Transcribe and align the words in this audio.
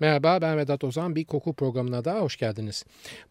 Merhaba 0.00 0.38
ben 0.42 0.58
Vedat 0.58 0.84
Ozan. 0.84 1.16
Bir 1.16 1.24
koku 1.24 1.52
programına 1.52 2.04
daha 2.04 2.20
hoş 2.20 2.36
geldiniz. 2.36 2.84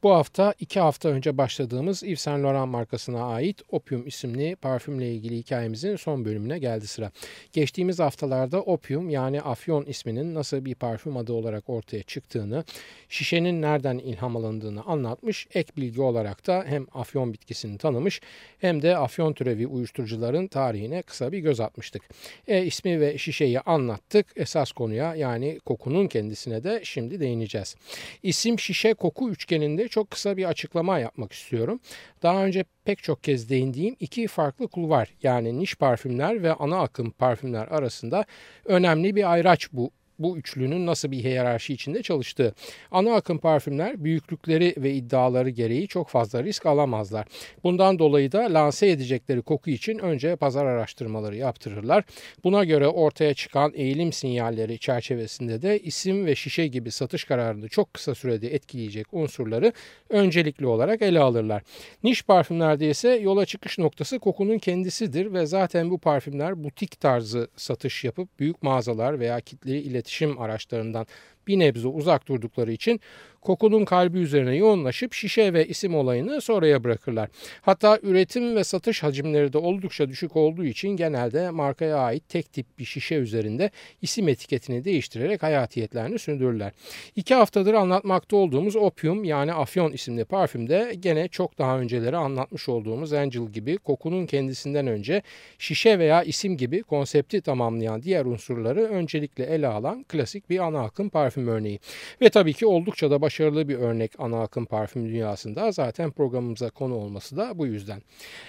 Bu 0.03 0.11
hafta 0.11 0.53
iki 0.59 0.79
hafta 0.79 1.09
önce 1.09 1.37
başladığımız 1.37 2.03
Yves 2.03 2.21
Saint 2.21 2.43
Laurent 2.43 2.71
markasına 2.71 3.23
ait 3.23 3.61
Opium 3.69 4.07
isimli 4.07 4.55
parfümle 4.55 5.13
ilgili 5.13 5.37
hikayemizin 5.37 5.95
son 5.95 6.25
bölümüne 6.25 6.59
geldi 6.59 6.87
sıra. 6.87 7.11
Geçtiğimiz 7.53 7.99
haftalarda 7.99 8.61
Opium 8.61 9.09
yani 9.09 9.41
Afyon 9.41 9.85
isminin 9.85 10.35
nasıl 10.35 10.65
bir 10.65 10.75
parfüm 10.75 11.17
adı 11.17 11.33
olarak 11.33 11.69
ortaya 11.69 12.03
çıktığını, 12.03 12.63
şişenin 13.09 13.61
nereden 13.61 13.97
ilham 13.97 14.37
alındığını 14.37 14.83
anlatmış, 14.83 15.47
ek 15.53 15.73
bilgi 15.77 16.01
olarak 16.01 16.47
da 16.47 16.63
hem 16.67 16.87
Afyon 16.93 17.33
bitkisini 17.33 17.77
tanımış 17.77 18.21
hem 18.59 18.81
de 18.81 18.97
Afyon 18.97 19.33
türevi 19.33 19.67
uyuşturucuların 19.67 20.47
tarihine 20.47 21.01
kısa 21.01 21.31
bir 21.31 21.39
göz 21.39 21.59
atmıştık. 21.59 22.01
E, 22.47 22.65
ismi 22.65 22.99
ve 22.99 23.17
şişeyi 23.17 23.59
anlattık. 23.59 24.27
Esas 24.35 24.71
konuya 24.71 25.15
yani 25.15 25.59
kokunun 25.65 26.07
kendisine 26.07 26.58
de 26.63 26.81
şimdi 26.83 27.19
değineceğiz. 27.19 27.75
İsim 28.23 28.59
şişe 28.59 28.93
koku 28.93 29.29
üçgeninde 29.29 29.87
çok 29.87 30.11
kısa 30.11 30.37
bir 30.37 30.45
açıklama 30.45 30.99
yapmak 30.99 31.33
istiyorum. 31.33 31.79
Daha 32.23 32.45
önce 32.45 32.63
pek 32.85 33.03
çok 33.03 33.23
kez 33.23 33.49
değindiğim 33.49 33.95
iki 33.99 34.27
farklı 34.27 34.67
kulvar 34.67 35.09
yani 35.23 35.59
niş 35.59 35.75
parfümler 35.75 36.43
ve 36.43 36.53
ana 36.53 36.81
akım 36.81 37.11
parfümler 37.11 37.67
arasında 37.67 38.25
önemli 38.65 39.15
bir 39.15 39.31
ayraç 39.31 39.67
bu 39.73 39.91
bu 40.19 40.37
üçlünün 40.37 40.85
nasıl 40.85 41.11
bir 41.11 41.23
hiyerarşi 41.23 41.73
içinde 41.73 42.03
çalıştığı. 42.03 42.53
Ana 42.91 43.15
akım 43.15 43.37
parfümler 43.37 44.03
büyüklükleri 44.03 44.73
ve 44.77 44.93
iddiaları 44.93 45.49
gereği 45.49 45.87
çok 45.87 46.09
fazla 46.09 46.43
risk 46.43 46.65
alamazlar. 46.65 47.27
Bundan 47.63 47.99
dolayı 47.99 48.31
da 48.31 48.53
lanse 48.53 48.89
edecekleri 48.89 49.41
koku 49.41 49.69
için 49.69 49.99
önce 49.99 50.35
pazar 50.35 50.65
araştırmaları 50.65 51.35
yaptırırlar. 51.35 52.03
Buna 52.43 52.63
göre 52.63 52.87
ortaya 52.87 53.33
çıkan 53.33 53.71
eğilim 53.75 54.13
sinyalleri 54.13 54.79
çerçevesinde 54.79 55.61
de 55.61 55.79
isim 55.79 56.25
ve 56.25 56.35
şişe 56.35 56.67
gibi 56.67 56.91
satış 56.91 57.23
kararını 57.23 57.69
çok 57.69 57.93
kısa 57.93 58.15
sürede 58.15 58.53
etkileyecek 58.53 59.07
unsurları 59.11 59.73
öncelikli 60.09 60.65
olarak 60.67 61.01
ele 61.01 61.19
alırlar. 61.19 61.63
Niş 62.03 62.23
parfümlerde 62.23 62.89
ise 62.89 63.09
yola 63.09 63.45
çıkış 63.45 63.77
noktası 63.77 64.19
kokunun 64.19 64.57
kendisidir 64.57 65.33
ve 65.33 65.45
zaten 65.45 65.89
bu 65.89 65.99
parfümler 65.99 66.63
butik 66.63 66.99
tarzı 66.99 67.47
satış 67.55 68.03
yapıp 68.03 68.39
büyük 68.39 68.63
mağazalar 68.63 69.19
veya 69.19 69.39
kitleli 69.39 69.79
iletişim 69.79 70.08
iletişim 70.09 70.41
araçlarından 70.41 71.07
bir 71.47 71.59
nebze 71.59 71.87
uzak 71.87 72.27
durdukları 72.27 72.71
için 72.71 73.01
kokunun 73.41 73.85
kalbi 73.85 74.19
üzerine 74.19 74.55
yoğunlaşıp 74.55 75.13
şişe 75.13 75.53
ve 75.53 75.67
isim 75.67 75.95
olayını 75.95 76.41
sonraya 76.41 76.83
bırakırlar. 76.83 77.29
Hatta 77.61 77.99
üretim 78.03 78.55
ve 78.55 78.63
satış 78.63 79.03
hacimleri 79.03 79.53
de 79.53 79.57
oldukça 79.57 80.09
düşük 80.09 80.35
olduğu 80.35 80.65
için 80.65 80.89
genelde 80.89 81.49
markaya 81.49 81.97
ait 81.97 82.29
tek 82.29 82.53
tip 82.53 82.65
bir 82.79 82.85
şişe 82.85 83.15
üzerinde 83.15 83.71
isim 84.01 84.27
etiketini 84.27 84.83
değiştirerek 84.83 85.43
hayatiyetlerini 85.43 86.19
sürdürürler. 86.19 86.71
İki 87.15 87.35
haftadır 87.35 87.73
anlatmakta 87.73 88.35
olduğumuz 88.35 88.75
Opium 88.75 89.23
yani 89.23 89.53
Afyon 89.53 89.91
isimli 89.91 90.25
parfümde 90.25 90.95
gene 90.99 91.27
çok 91.27 91.57
daha 91.57 91.79
önceleri 91.79 92.17
anlatmış 92.17 92.69
olduğumuz 92.69 93.13
Angel 93.13 93.47
gibi 93.47 93.77
kokunun 93.77 94.25
kendisinden 94.25 94.87
önce 94.87 95.21
şişe 95.59 95.99
veya 95.99 96.23
isim 96.23 96.57
gibi 96.57 96.83
konsepti 96.83 97.41
tamamlayan 97.41 98.03
diğer 98.03 98.25
unsurları 98.25 98.81
öncelikle 98.81 99.43
ele 99.43 99.67
alan 99.67 100.03
klasik 100.03 100.49
bir 100.49 100.59
ana 100.59 100.81
akım 100.83 101.09
parfüm 101.09 101.38
örneği. 101.47 101.79
Ve 102.21 102.29
tabii 102.29 102.53
ki 102.53 102.65
oldukça 102.65 103.11
da 103.11 103.21
başarılı 103.21 103.69
bir 103.69 103.75
örnek 103.75 104.11
ana 104.17 104.41
akım 104.41 104.65
parfüm 104.65 105.09
dünyasında. 105.09 105.71
Zaten 105.71 106.11
programımıza 106.11 106.69
konu 106.69 106.95
olması 106.95 107.37
da 107.37 107.57
bu 107.57 107.67
yüzden. 107.67 108.01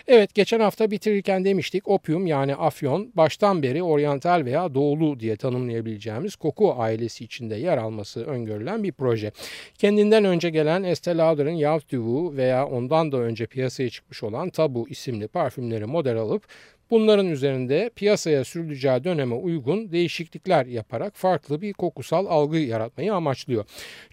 Evet 0.09 0.35
geçen 0.35 0.61
hafta 0.61 0.91
bitirirken 0.91 1.45
demiştik 1.45 1.89
opium 1.89 2.27
yani 2.27 2.55
afyon 2.55 3.13
baştan 3.15 3.63
beri 3.63 3.83
oryantal 3.83 4.45
veya 4.45 4.75
doğulu 4.75 5.21
diye 5.21 5.37
tanımlayabileceğimiz 5.37 6.37
koku 6.37 6.75
ailesi 6.79 7.25
içinde 7.25 7.55
yer 7.55 7.79
alması 7.79 8.25
öngörülen 8.25 8.83
bir 8.83 8.93
proje. 8.93 9.33
Kendinden 9.79 10.25
önce 10.25 10.51
gelen 10.51 10.83
Estee 10.83 11.17
Lauder'ın 11.17 11.81
Duvu 11.93 12.37
veya 12.37 12.67
ondan 12.67 13.13
da 13.13 13.17
önce 13.17 13.47
piyasaya 13.47 13.91
çıkmış 13.91 14.23
olan 14.23 14.51
Tabu 14.51 14.89
isimli 14.89 15.29
parfümleri 15.29 15.87
model 15.87 16.17
alıp 16.17 16.45
Bunların 16.91 17.27
üzerinde 17.27 17.91
piyasaya 17.97 18.45
sürüleceği 18.45 19.05
döneme 19.05 19.35
uygun 19.35 19.93
değişiklikler 19.93 20.67
yaparak 20.67 21.17
farklı 21.17 21.61
bir 21.61 21.73
kokusal 21.73 22.27
algı 22.27 22.59
yaratmayı 22.59 23.15
amaçlıyor. 23.15 23.65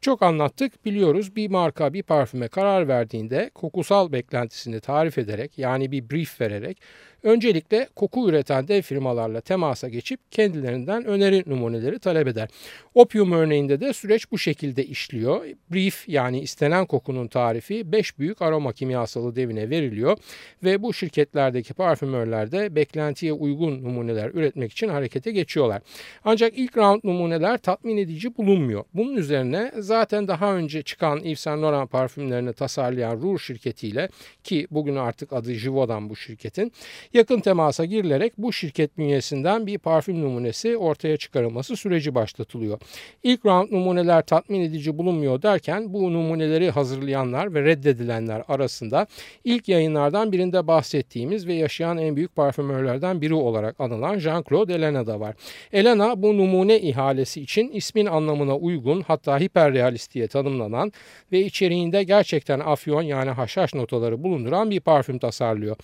Çok 0.01 0.23
anlattık 0.23 0.85
biliyoruz 0.85 1.35
bir 1.35 1.49
marka 1.49 1.93
bir 1.93 2.03
parfüme 2.03 2.47
karar 2.47 2.87
verdiğinde 2.87 3.51
kokusal 3.55 4.11
beklentisini 4.11 4.79
tarif 4.79 5.17
ederek 5.17 5.57
yani 5.57 5.91
bir 5.91 6.09
brief 6.09 6.41
vererek 6.41 6.81
Öncelikle 7.23 7.87
koku 7.95 8.29
üreten 8.29 8.67
dev 8.67 8.81
firmalarla 8.81 9.41
temasa 9.41 9.89
geçip 9.89 10.31
kendilerinden 10.31 11.05
öneri 11.05 11.43
numuneleri 11.47 11.99
talep 11.99 12.27
eder. 12.27 12.49
Opium 12.93 13.31
örneğinde 13.31 13.79
de 13.79 13.93
süreç 13.93 14.31
bu 14.31 14.37
şekilde 14.37 14.85
işliyor. 14.85 15.45
Brief 15.71 16.09
yani 16.09 16.39
istenen 16.39 16.85
kokunun 16.85 17.27
tarifi 17.27 17.91
5 17.91 18.19
büyük 18.19 18.41
aroma 18.41 18.73
kimyasalı 18.73 19.35
devine 19.35 19.69
veriliyor 19.69 20.17
ve 20.63 20.83
bu 20.83 20.93
şirketlerdeki 20.93 21.73
parfümörler 21.73 22.51
de 22.51 22.75
beklentiye 22.75 23.33
uygun 23.33 23.83
numuneler 23.83 24.29
üretmek 24.29 24.71
için 24.71 24.89
harekete 24.89 25.31
geçiyorlar. 25.31 25.81
Ancak 26.23 26.57
ilk 26.57 26.77
round 26.77 27.01
numuneler 27.03 27.57
tatmin 27.57 27.97
edici 27.97 28.37
bulunmuyor. 28.37 28.83
Bunun 28.93 29.15
üzerine 29.15 29.71
zaten 29.77 30.27
daha 30.27 30.55
önce 30.55 30.81
çıkan 30.81 31.19
Yves 31.19 31.39
Saint 31.39 31.61
Laurent 31.61 31.91
parfümlerini 31.91 32.53
tasarlayan 32.53 33.21
Rouge 33.21 33.43
şirketiyle 33.43 34.09
ki 34.43 34.67
bugün 34.71 34.95
artık 34.95 35.33
adı 35.33 35.53
Givaudan 35.53 36.09
bu 36.09 36.15
şirketin 36.15 36.71
yakın 37.13 37.39
temasa 37.39 37.85
girilerek 37.85 38.33
bu 38.37 38.53
şirket 38.53 38.97
bünyesinden 38.97 39.67
bir 39.67 39.77
parfüm 39.77 40.21
numunesi 40.21 40.77
ortaya 40.77 41.17
çıkarılması 41.17 41.75
süreci 41.75 42.15
başlatılıyor. 42.15 42.79
İlk 43.23 43.45
round 43.45 43.71
numuneler 43.71 44.21
tatmin 44.25 44.61
edici 44.61 44.97
bulunmuyor 44.97 45.41
derken 45.41 45.93
bu 45.93 46.13
numuneleri 46.13 46.69
hazırlayanlar 46.69 47.53
ve 47.53 47.63
reddedilenler 47.63 48.43
arasında 48.47 49.07
ilk 49.43 49.69
yayınlardan 49.69 50.31
birinde 50.31 50.67
bahsettiğimiz 50.67 51.47
ve 51.47 51.53
yaşayan 51.53 51.97
en 51.97 52.15
büyük 52.15 52.35
parfümörlerden 52.35 53.21
biri 53.21 53.33
olarak 53.33 53.79
anılan 53.79 54.19
Jean-Claude 54.19 54.73
Elena 54.73 55.07
da 55.07 55.19
var. 55.19 55.35
Elena 55.73 56.21
bu 56.21 56.37
numune 56.37 56.79
ihalesi 56.79 57.41
için 57.41 57.71
ismin 57.71 58.05
anlamına 58.05 58.57
uygun 58.57 59.01
hatta 59.01 59.39
hiperrealist 59.39 60.13
diye 60.13 60.27
tanımlanan 60.27 60.91
ve 61.31 61.39
içeriğinde 61.39 62.03
gerçekten 62.03 62.59
afyon 62.59 63.01
yani 63.01 63.29
haşhaş 63.29 63.73
notaları 63.73 64.23
bulunduran 64.23 64.71
bir 64.71 64.79
parfüm 64.79 65.19
tasarlıyor. 65.19 65.75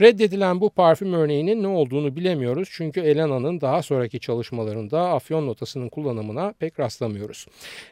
Reddedilen 0.00 0.60
bu 0.60 0.70
parfüm 0.70 1.12
örneğinin 1.12 1.62
ne 1.62 1.68
olduğunu 1.68 2.16
bilemiyoruz 2.16 2.68
çünkü 2.72 3.00
Elena'nın 3.00 3.60
daha 3.60 3.82
sonraki 3.82 4.20
çalışmalarında 4.20 5.08
afyon 5.08 5.46
notasının 5.46 5.88
kullanımına 5.88 6.54
pek 6.58 6.80
rastlamıyoruz. 6.80 7.46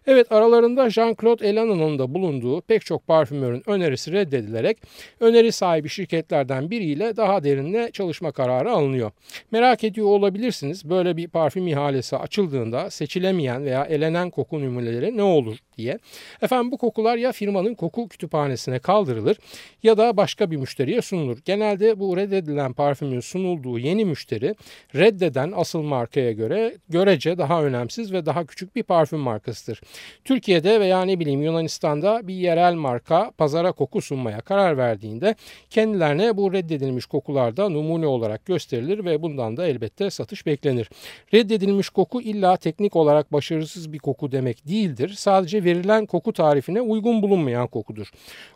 Evet 0.06 0.32
aralarında 0.32 0.86
Jean-Claude 0.86 1.46
Elena'nın 1.46 1.98
da 1.98 2.14
bulunduğu 2.14 2.60
pek 2.60 2.84
çok 2.84 3.06
parfümörün 3.06 3.62
önerisi 3.66 4.12
reddedilerek 4.12 4.78
öneri 5.20 5.52
sahibi 5.52 5.88
şirketlerden 5.88 6.70
biriyle 6.70 7.16
daha 7.16 7.44
derinle 7.44 7.90
çalışma 7.92 8.32
kararı 8.32 8.70
alınıyor. 8.70 9.10
Merak 9.50 9.84
ediyor 9.84 10.06
olabilirsiniz 10.06 10.90
böyle 10.90 11.16
bir 11.16 11.28
parfüm 11.28 11.66
ihalesi 11.66 12.16
açıldığında 12.16 12.90
seçilemeyen 12.90 13.64
veya 13.64 13.84
elenen 13.84 14.30
koku 14.30 14.60
numuneleri 14.60 15.16
ne 15.16 15.22
olur 15.22 15.56
diye. 15.78 15.98
Efendim 16.42 16.72
bu 16.72 16.78
kokular 16.78 17.16
ya 17.16 17.32
firmanın 17.32 17.74
koku 17.74 18.08
kütüphanesine 18.08 18.78
kaldırılır 18.78 19.36
ya 19.82 19.98
da 19.98 20.16
başka 20.16 20.50
bir 20.50 20.56
müşteriye 20.56 21.02
sunulur. 21.02 21.38
Genelde 21.44 21.98
bu 21.98 22.16
reddedilen 22.16 22.72
parfümün 22.72 23.20
sunulduğu 23.20 23.78
yeni 23.78 24.04
müşteri 24.04 24.54
reddeden 24.94 25.52
asıl 25.56 25.82
markaya 25.82 26.32
göre 26.32 26.74
görece 26.88 27.38
daha 27.38 27.64
önemsiz 27.64 28.12
ve 28.12 28.26
daha 28.26 28.46
küçük 28.46 28.76
bir 28.76 28.82
parfüm 28.82 29.18
markasıdır. 29.18 29.80
Türkiye'de 30.24 30.80
veya 30.80 31.02
ne 31.02 31.20
bileyim 31.20 31.42
Yunanistan'da 31.42 32.28
bir 32.28 32.34
yerel 32.34 32.74
marka 32.74 33.30
pazara 33.38 33.72
koku 33.72 34.00
sunmaya 34.00 34.40
karar 34.40 34.76
verdiğinde 34.76 35.34
kendilerine 35.70 36.36
bu 36.36 36.52
reddedilmiş 36.52 37.06
kokularda 37.06 37.68
numune 37.68 38.06
olarak 38.06 38.46
gösterilir 38.46 39.04
ve 39.04 39.22
bundan 39.22 39.56
da 39.56 39.66
elbette 39.66 40.10
satış 40.10 40.46
beklenir. 40.46 40.90
Reddedilmiş 41.34 41.88
koku 41.88 42.20
illa 42.20 42.56
teknik 42.56 42.96
olarak 42.96 43.32
başarısız 43.32 43.92
bir 43.92 43.98
koku 43.98 44.32
demek 44.32 44.68
değildir. 44.68 45.08
Sadece 45.16 45.64
verilen 45.68 46.06
koku 46.06 46.32
tarifine 46.32 46.80
uygun 46.80 47.22
bulunmayan 47.22 47.66
kokudur. 47.66 48.10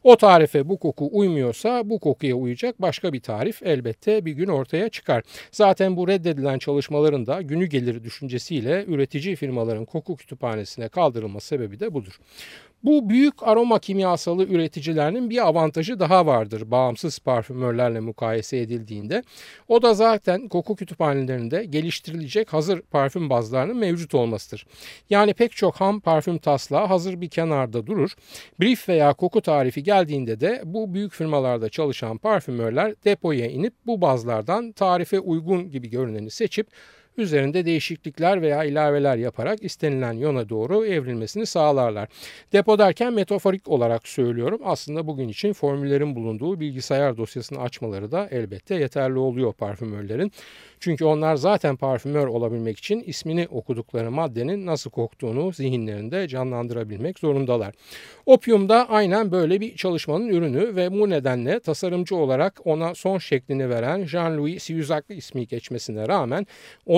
O 0.05 0.17
tarife 0.17 0.69
bu 0.69 0.79
koku 0.79 1.11
uymuyorsa 1.13 1.91
bu 1.91 1.99
kokuya 1.99 2.35
uyacak 2.35 2.83
başka 2.83 3.13
bir 3.13 3.21
tarif 3.21 3.63
elbette 3.63 4.25
bir 4.25 4.33
gün 4.33 4.49
ortaya 4.49 4.89
çıkar. 4.89 5.23
Zaten 5.53 5.97
bu 5.97 6.09
reddedilen 6.09 6.59
çalışmaların 6.59 7.27
da 7.27 7.43
günü 7.43 7.67
gelir 7.67 8.05
düşüncesiyle 8.05 8.85
üretici 8.85 9.37
firmaların 9.37 9.85
koku 9.85 10.17
kütüphanesine 10.17 10.89
kaldırılma 10.89 11.41
sebebi 11.41 11.81
de 11.81 11.95
budur. 11.95 12.19
Bu 12.85 13.09
büyük 13.09 13.43
aroma 13.43 13.79
kimyasalı 13.79 14.45
üreticilerinin 14.45 15.31
bir 15.31 15.47
avantajı 15.47 16.01
daha 16.01 16.27
vardır 16.27 16.71
bağımsız 16.71 17.19
parfümörlerle 17.19 18.01
mukayese 18.01 18.59
edildiğinde. 18.59 19.23
O 19.69 19.83
da 19.83 19.95
zaten 19.95 20.49
koku 20.49 20.77
kütüphanelerinde 20.77 21.65
geliştirilecek 21.65 22.53
hazır 22.53 22.81
parfüm 22.81 23.31
bazlarının 23.31 23.77
mevcut 23.77 24.15
olmasıdır. 24.15 24.67
Yani 25.11 25.35
pek 25.35 25.53
çok 25.53 25.77
ham 25.77 26.01
parfüm 26.01 26.39
taslağı 26.39 26.87
hazır 26.87 27.21
bir 27.21 27.29
kenarda 27.29 27.87
durur. 27.87 28.11
Brief 28.61 28.89
veya 28.89 29.15
koku 29.15 29.41
tarifi 29.41 29.83
geldiğinde 29.83 30.41
de 30.41 30.63
bu 30.65 30.95
büyük 30.95 31.13
firmalarda 31.13 31.69
çalışan 31.69 32.19
parfümörler 32.19 32.95
depoya 33.05 33.47
inip 33.47 33.75
bu 33.87 34.01
bazlardan 34.01 34.73
tarife 34.73 35.21
uygun 35.21 35.71
gibi 35.71 35.91
görüneni 35.91 36.31
seçip 36.31 36.67
üzerinde 37.17 37.67
değişiklikler 37.67 38.43
veya 38.43 38.65
ilaveler 38.65 39.17
yaparak 39.17 39.65
istenilen 39.65 40.13
yöne 40.13 40.49
doğru 40.49 40.87
evrilmesini 40.87 41.47
sağlarlar. 41.47 42.09
Depo 42.53 42.79
derken 42.79 43.13
metaforik 43.13 43.69
olarak 43.69 44.09
söylüyorum. 44.09 44.61
Aslında 44.65 45.07
bugün 45.07 45.29
için 45.29 45.53
formüllerin 45.53 46.17
bulunduğu 46.17 46.61
bilgisayar 46.61 47.17
dosyasını 47.17 47.61
açmaları 47.61 48.13
da 48.13 48.29
elbette 48.31 48.75
yeterli 48.75 49.19
oluyor 49.19 49.53
parfümörlerin. 49.53 50.33
Çünkü 50.81 51.05
onlar 51.05 51.37
zaten 51.37 51.77
parfümör 51.77 52.27
olabilmek 52.27 52.79
için 52.79 53.03
ismini 53.07 53.49
okudukları 53.51 54.11
maddenin 54.11 54.67
nasıl 54.67 54.91
koktuğunu 54.91 55.53
zihinlerinde 55.53 56.29
canlandırabilmek 56.29 57.19
zorundalar. 57.19 57.75
Opium 58.27 58.69
da 58.69 58.89
aynen 58.89 59.33
böyle 59.33 59.61
bir 59.61 59.77
çalışmanın 59.77 60.29
ürünü 60.29 60.77
ve 60.77 60.93
bu 60.93 61.11
nedenle 61.11 61.61
tasarımcı 61.61 62.17
olarak 62.17 62.61
ona 62.65 62.95
son 62.95 63.19
şeklini 63.19 63.71
veren 63.71 64.01
Jean-Louis 64.03 64.59
Siuzak 64.59 65.05
ismi 65.09 65.47
geçmesine 65.47 66.09
rağmen 66.09 66.47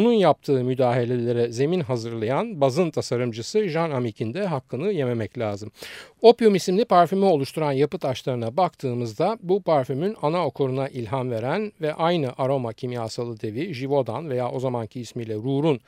onun 0.04 0.12
yaptığı 0.12 0.64
müdahalelere 0.64 1.52
zemin 1.52 1.80
hazırlayan 1.80 2.60
bazın 2.60 2.90
tasarımcısı 2.90 3.68
Jean 3.68 3.90
Amic'in 3.90 4.34
de 4.34 4.46
hakkını 4.46 4.92
yememek 4.92 5.38
lazım. 5.38 5.70
Opium 6.22 6.54
isimli 6.54 6.84
parfümü 6.84 7.24
oluşturan 7.24 7.72
yapı 7.72 7.98
taşlarına 7.98 8.56
baktığımızda 8.56 9.38
bu 9.42 9.62
parfümün 9.62 10.16
ana 10.22 10.46
okuruna 10.46 10.88
ilham 10.88 11.30
veren 11.30 11.72
ve 11.80 11.94
aynı 11.94 12.32
aroma 12.38 12.72
kimyasalı 12.72 13.40
devi 13.40 13.72
Givaudan 13.72 14.30
veya 14.30 14.50
o 14.50 14.60
zamanki 14.60 15.00
ismiyle 15.00 15.34
Rour'un 15.34 15.80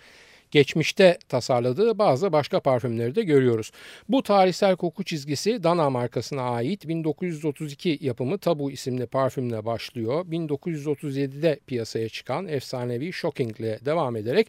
geçmişte 0.50 1.18
tasarladığı 1.28 1.98
bazı 1.98 2.32
başka 2.32 2.60
parfümleri 2.60 3.14
de 3.14 3.22
görüyoruz. 3.22 3.70
Bu 4.08 4.22
tarihsel 4.22 4.76
koku 4.76 5.04
çizgisi 5.04 5.62
Dana 5.62 5.90
markasına 5.90 6.42
ait 6.42 6.88
1932 6.88 7.98
yapımı 8.00 8.38
Tabu 8.38 8.70
isimli 8.70 9.06
parfümle 9.06 9.64
başlıyor. 9.64 10.24
1937'de 10.24 11.60
piyasaya 11.66 12.08
çıkan 12.08 12.48
efsanevi 12.48 13.12
Shocking 13.12 13.60
ile 13.60 13.78
devam 13.84 14.16
ederek 14.16 14.48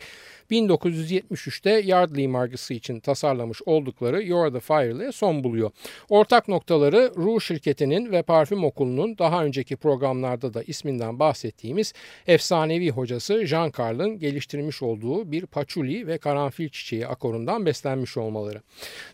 1973'te 0.52 1.70
Yardley 1.70 2.28
markası 2.28 2.74
için 2.74 3.00
tasarlamış 3.00 3.62
oldukları 3.66 4.24
You're 4.24 4.54
the 4.54 4.60
Fire 4.60 4.92
ile 4.92 5.12
son 5.12 5.44
buluyor. 5.44 5.72
Ortak 6.10 6.48
noktaları 6.48 7.12
Rouge 7.18 7.46
şirketinin 7.46 8.12
ve 8.12 8.22
parfüm 8.22 8.64
okulunun 8.64 9.18
daha 9.18 9.44
önceki 9.44 9.76
programlarda 9.76 10.54
da 10.54 10.64
isminden 10.64 11.20
bahsettiğimiz 11.20 11.94
efsanevi 12.28 12.90
hocası 12.90 13.46
Jean 13.46 13.72
Carl'ın 13.80 14.20
geliştirmiş 14.20 14.84
olduğu 14.84 15.32
bir 15.32 15.46
patchouli 15.88 16.08
ve 16.08 16.18
karanfil 16.18 16.70
çiçeği 16.70 17.08
akorundan 17.08 17.66
beslenmiş 17.66 18.18
olmaları. 18.18 18.62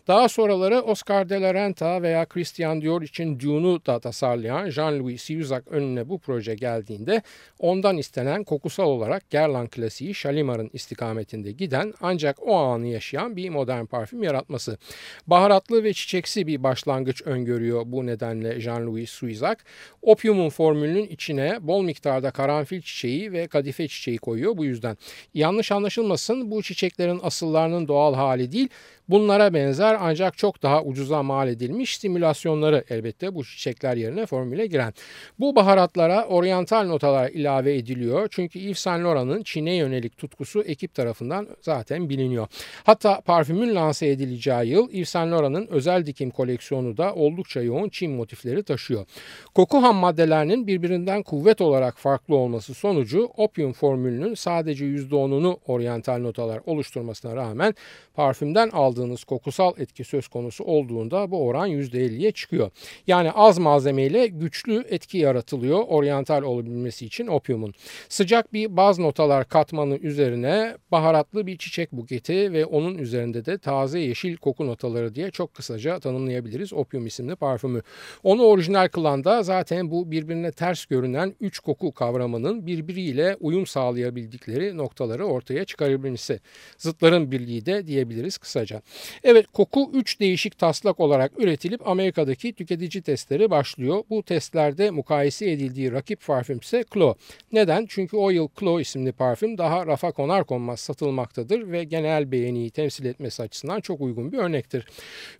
Daha 0.08 0.28
sonraları 0.28 0.80
Oscar 0.80 1.28
de 1.28 1.40
la 1.40 1.54
Renta 1.54 2.02
veya 2.02 2.26
Christian 2.26 2.82
Dior 2.82 3.02
için 3.02 3.40
Dune'u 3.40 3.86
da 3.86 3.98
tasarlayan 4.00 4.68
Jean-Louis 4.68 5.18
Siuzak 5.18 5.68
önüne 5.68 6.08
bu 6.08 6.18
proje 6.18 6.54
geldiğinde 6.54 7.22
ondan 7.58 7.96
istenen 7.96 8.44
kokusal 8.44 8.86
olarak 8.86 9.30
Guerlain 9.30 9.66
klasiği 9.66 10.14
Shalimar'ın 10.14 10.70
istikametinde 10.72 11.52
giden 11.52 11.94
ancak 12.00 12.36
o 12.42 12.56
anı 12.56 12.86
yaşayan 12.86 13.36
bir 13.36 13.50
modern 13.50 13.86
parfüm 13.86 14.22
yaratması. 14.22 14.78
Baharatlı 15.26 15.84
ve 15.84 15.92
çiçeksi 15.92 16.46
bir 16.46 16.62
başlangıç 16.62 17.22
öngörüyor 17.26 17.82
bu 17.86 18.06
nedenle 18.06 18.60
Jean-Louis 18.60 19.06
Suizak. 19.06 19.64
Opiumun 20.02 20.48
formülünün 20.50 21.06
içine 21.06 21.58
bol 21.60 21.82
miktarda 21.82 22.30
karanfil 22.30 22.82
çiçeği 22.82 23.32
ve 23.32 23.46
kadife 23.46 23.88
çiçeği 23.88 24.18
koyuyor 24.18 24.56
bu 24.56 24.64
yüzden. 24.64 24.96
Yanlış 25.34 25.72
anlaşılmasın 25.72 26.50
bu 26.50 26.62
çiçeklerin 26.64 27.20
asıllarının 27.22 27.88
doğal 27.88 28.14
hali 28.14 28.52
değil 28.52 28.68
Bunlara 29.08 29.54
benzer 29.54 29.96
ancak 30.00 30.38
çok 30.38 30.62
daha 30.62 30.82
ucuza 30.82 31.22
mal 31.22 31.48
edilmiş 31.48 31.98
simülasyonları 31.98 32.84
elbette 32.90 33.34
bu 33.34 33.44
çiçekler 33.44 33.96
yerine 33.96 34.26
formüle 34.26 34.66
giren. 34.66 34.92
Bu 35.40 35.56
baharatlara 35.56 36.26
oryantal 36.26 36.86
notalar 36.86 37.30
ilave 37.30 37.76
ediliyor 37.76 38.28
çünkü 38.30 38.58
Yves 38.58 38.78
Saint 38.78 39.04
Laurent'ın 39.04 39.42
Çin'e 39.42 39.74
yönelik 39.74 40.18
tutkusu 40.18 40.62
ekip 40.62 40.94
tarafından 40.94 41.48
zaten 41.60 42.08
biliniyor. 42.08 42.46
Hatta 42.84 43.20
parfümün 43.20 43.74
lanse 43.74 44.06
edileceği 44.06 44.70
yıl 44.70 44.90
Yves 44.92 45.08
Saint 45.08 45.32
Laurent'ın 45.32 45.66
özel 45.66 46.06
dikim 46.06 46.30
koleksiyonu 46.30 46.96
da 46.96 47.14
oldukça 47.14 47.62
yoğun 47.62 47.88
Çin 47.88 48.12
motifleri 48.12 48.62
taşıyor. 48.62 49.06
Koku 49.54 49.82
ham 49.82 49.96
maddelerinin 49.96 50.66
birbirinden 50.66 51.22
kuvvet 51.22 51.60
olarak 51.60 51.98
farklı 51.98 52.36
olması 52.36 52.74
sonucu 52.74 53.30
opium 53.36 53.72
formülünün 53.72 54.34
sadece 54.34 54.84
%10'unu 54.84 55.58
oryantal 55.66 56.18
notalar 56.18 56.60
oluşturmasına 56.66 57.36
rağmen 57.36 57.74
parfümden 58.14 58.70
aldığımız 58.70 58.93
aldığınız 58.94 59.24
kokusal 59.24 59.72
etki 59.78 60.04
söz 60.04 60.28
konusu 60.28 60.64
olduğunda 60.64 61.30
bu 61.30 61.46
oran 61.46 61.68
%50'ye 61.70 62.32
çıkıyor. 62.32 62.70
Yani 63.06 63.32
az 63.32 63.58
malzemeyle 63.58 64.26
güçlü 64.26 64.84
etki 64.88 65.18
yaratılıyor 65.18 65.84
oryantal 65.88 66.42
olabilmesi 66.42 67.06
için 67.06 67.26
opiumun. 67.26 67.74
Sıcak 68.08 68.52
bir 68.52 68.76
baz 68.76 68.98
notalar 68.98 69.48
katmanı 69.48 69.96
üzerine 69.96 70.76
baharatlı 70.92 71.46
bir 71.46 71.58
çiçek 71.58 71.92
buketi 71.92 72.52
ve 72.52 72.64
onun 72.64 72.98
üzerinde 72.98 73.44
de 73.44 73.58
taze 73.58 74.00
yeşil 74.00 74.36
koku 74.36 74.66
notaları 74.66 75.14
diye 75.14 75.30
çok 75.30 75.54
kısaca 75.54 75.98
tanımlayabiliriz 76.00 76.72
opium 76.72 77.06
isimli 77.06 77.36
parfümü. 77.36 77.82
Onu 78.22 78.42
orijinal 78.42 78.88
kılan 78.88 79.24
da 79.24 79.42
zaten 79.42 79.90
bu 79.90 80.10
birbirine 80.10 80.52
ters 80.52 80.86
görünen 80.86 81.34
üç 81.40 81.58
koku 81.58 81.92
kavramının 81.92 82.66
birbiriyle 82.66 83.36
uyum 83.40 83.66
sağlayabildikleri 83.66 84.76
noktaları 84.76 85.24
ortaya 85.26 85.64
çıkarabilmesi. 85.64 86.40
Zıtların 86.78 87.30
birliği 87.30 87.66
de 87.66 87.86
diyebiliriz 87.86 88.38
kısaca. 88.38 88.82
Evet 89.24 89.46
koku 89.52 89.90
3 89.94 90.20
değişik 90.20 90.58
taslak 90.58 91.00
olarak 91.00 91.32
üretilip 91.38 91.88
Amerika'daki 91.88 92.52
tüketici 92.52 93.02
testleri 93.02 93.50
başlıyor. 93.50 94.04
Bu 94.10 94.22
testlerde 94.22 94.90
mukayese 94.90 95.50
edildiği 95.50 95.92
rakip 95.92 96.26
parfüm 96.26 96.58
ise 96.58 96.84
Clo. 96.94 97.14
Neden? 97.52 97.86
Çünkü 97.88 98.16
o 98.16 98.30
yıl 98.30 98.48
Clo 98.60 98.80
isimli 98.80 99.12
parfüm 99.12 99.58
daha 99.58 99.86
rafa 99.86 100.12
konar 100.12 100.44
konmaz 100.44 100.80
satılmaktadır 100.80 101.72
ve 101.72 101.84
genel 101.84 102.32
beğeniyi 102.32 102.70
temsil 102.70 103.04
etmesi 103.04 103.42
açısından 103.42 103.80
çok 103.80 104.00
uygun 104.00 104.32
bir 104.32 104.38
örnektir. 104.38 104.86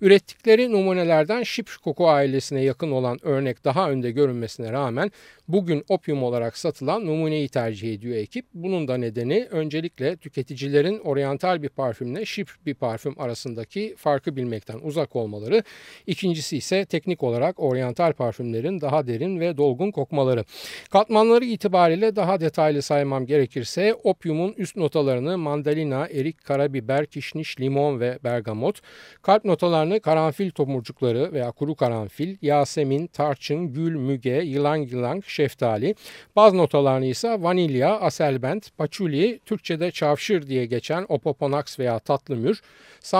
Ürettikleri 0.01 0.73
numunelerden 0.73 1.43
Şip 1.43 1.71
koku 1.85 2.09
ailesine 2.09 2.63
yakın 2.63 2.91
olan 2.91 3.19
örnek 3.23 3.65
daha 3.65 3.91
önde 3.91 4.11
görünmesine 4.11 4.73
rağmen 4.73 5.11
bugün 5.49 5.85
opium 5.89 6.23
olarak 6.23 6.57
satılan 6.57 7.07
numuneyi 7.07 7.49
tercih 7.49 7.95
ediyor 7.95 8.17
ekip. 8.17 8.47
Bunun 8.55 8.89
da 8.89 8.97
nedeni 8.97 9.49
öncelikle 9.51 10.17
tüketicilerin 10.17 10.99
oryantal 10.99 11.63
bir 11.63 11.69
parfümle 11.69 12.25
Şip 12.25 12.51
bir 12.67 12.75
parfüm 12.75 13.21
arasında 13.21 13.34
arasındaki 13.35 13.95
farkı 13.97 14.37
bilmekten 14.37 14.79
uzak 14.83 15.17
olmaları. 15.17 15.63
İkincisi 16.07 16.57
ise 16.57 16.85
teknik 16.85 17.23
olarak 17.23 17.61
oryantal 17.61 18.13
parfümlerin 18.13 18.81
daha 18.81 19.07
derin 19.07 19.41
ve 19.41 19.57
dolgun 19.57 19.91
kokmaları. 19.91 20.45
Katmanları 20.91 21.45
itibariyle 21.45 22.17
daha 22.17 22.41
detaylı 22.41 22.83
saymam 22.83 23.27
gerekirse 23.27 23.95
opiumun 23.95 24.55
üst 24.57 24.77
notalarını 24.77 25.39
mandalina, 25.39 26.07
erik, 26.07 26.45
karabiber, 26.45 27.07
kişniş, 27.07 27.61
limon 27.61 28.01
ve 28.01 28.19
bergamot, 28.25 28.81
kalp 29.23 29.45
notalarını 29.45 30.01
karanfil 30.01 30.51
tomurcukları 30.51 31.33
veya 31.33 31.51
kuru 31.51 31.75
karanfil, 31.75 32.37
yasemin, 32.43 33.07
tarçın, 33.07 33.73
gül, 33.73 33.97
müge, 33.97 34.43
yılan 34.45 34.77
yılan, 34.77 35.23
şeftali, 35.27 35.95
baz 36.37 36.55
notalarını 36.55 37.07
ise 37.07 37.43
vanilya, 37.43 38.01
aselbent, 38.01 38.77
paçuli, 38.77 39.41
Türkçe'de 39.47 39.91
çavşır 39.91 40.47
diye 40.47 40.67
geçen 40.67 41.07
opoponax 41.09 41.79
veya 41.79 41.99
tatlı 41.99 42.37
mür, 42.37 42.61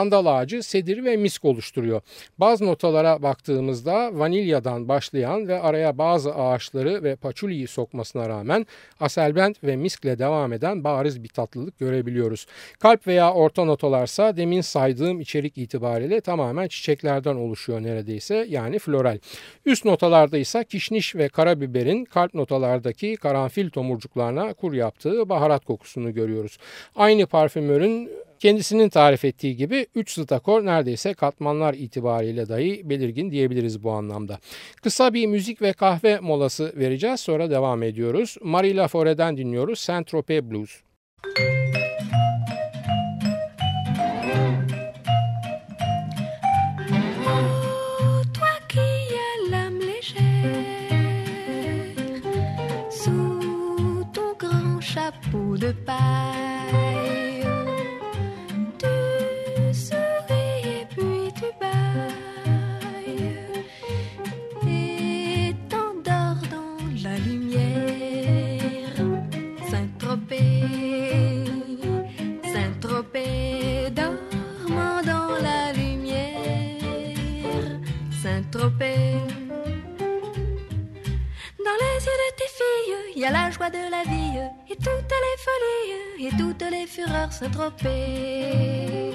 sandal 0.05 0.27
ağacı, 0.27 0.63
sedir 0.63 1.05
ve 1.05 1.17
misk 1.17 1.45
oluşturuyor. 1.45 2.01
Bazı 2.39 2.67
notalara 2.67 3.23
baktığımızda 3.23 4.11
vanilyadan 4.13 4.89
başlayan 4.89 5.49
ve 5.49 5.61
araya 5.61 5.99
bazı 5.99 6.35
ağaçları 6.35 7.03
ve 7.03 7.17
paçuliyi 7.17 7.67
sokmasına 7.67 8.29
rağmen 8.29 8.67
aselbent 9.01 9.65
ve 9.65 9.77
miskle 9.77 10.19
devam 10.19 10.53
eden 10.53 10.85
bariz 10.85 11.23
bir 11.23 11.29
tatlılık 11.29 11.79
görebiliyoruz. 11.79 12.47
Kalp 12.79 13.07
veya 13.07 13.33
orta 13.33 13.65
notalarsa 13.65 14.37
demin 14.37 14.61
saydığım 14.61 15.21
içerik 15.21 15.59
itibariyle 15.59 16.21
tamamen 16.21 16.69
çiçeklerden 16.69 17.37
oluşuyor 17.37 17.83
neredeyse 17.83 18.47
yani 18.49 18.79
floral. 18.79 19.19
Üst 19.67 19.85
notalarda 19.85 20.39
ise 20.39 20.65
kişniş 20.65 21.17
ve 21.17 21.29
karabiberin 21.29 22.05
kalp 22.05 22.35
notalardaki 22.35 23.17
karanfil 23.17 23.71
tomurcuklarına 23.71 24.55
kur 24.55 24.73
yaptığı 24.73 25.29
baharat 25.29 25.65
kokusunu 25.65 26.15
görüyoruz. 26.15 26.59
Aynı 26.97 27.27
parfümörün 27.27 28.11
Kendisinin 28.45 28.89
tarif 28.89 29.25
ettiği 29.25 29.57
gibi 29.57 29.87
3 29.95 30.11
stakor 30.11 30.65
neredeyse 30.65 31.15
katmanlar 31.15 31.75
itibariyle 31.75 32.49
dahi 32.49 32.91
belirgin 32.91 33.31
diyebiliriz 33.31 33.83
bu 33.83 33.91
anlamda. 33.91 34.39
Kısa 34.83 35.15
bir 35.15 35.27
müzik 35.27 35.63
ve 35.63 35.73
kahve 35.73 36.21
molası 36.21 36.73
vereceğiz 36.77 37.21
sonra 37.21 37.51
devam 37.51 37.83
ediyoruz. 37.83 38.37
Marie 38.43 38.77
Lafore'den 38.77 39.37
dinliyoruz 39.37 39.79
Saint-Tropez 39.79 40.51
Blues. 40.51 40.83
De 55.61 55.73
paille. 55.87 56.44
Et 86.27 86.31
toutes 86.39 86.65
les 86.71 86.87
fureurs 86.87 87.33
Saint-Tropez. 87.33 89.11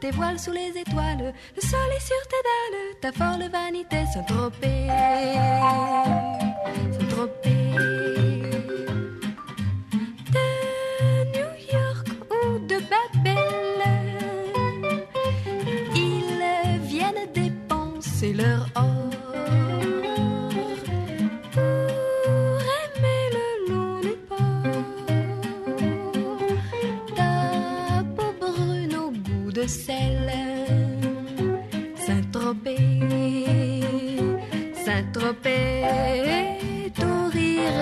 Tes 0.00 0.10
voiles 0.10 0.38
sous 0.38 0.52
les 0.52 0.72
étoiles, 0.76 1.34
le 1.54 1.60
soleil 1.60 2.00
sur 2.00 2.16
tes 2.28 2.42
dalles, 2.48 2.96
ta 3.00 3.12
folle 3.12 3.50
vanité 3.50 4.04
Saint-Tropez, 4.12 4.88
Saint-Tropez. 4.88 6.37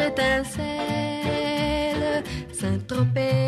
Étincelle. 0.07 0.67
Saint-Tropez, 2.53 3.46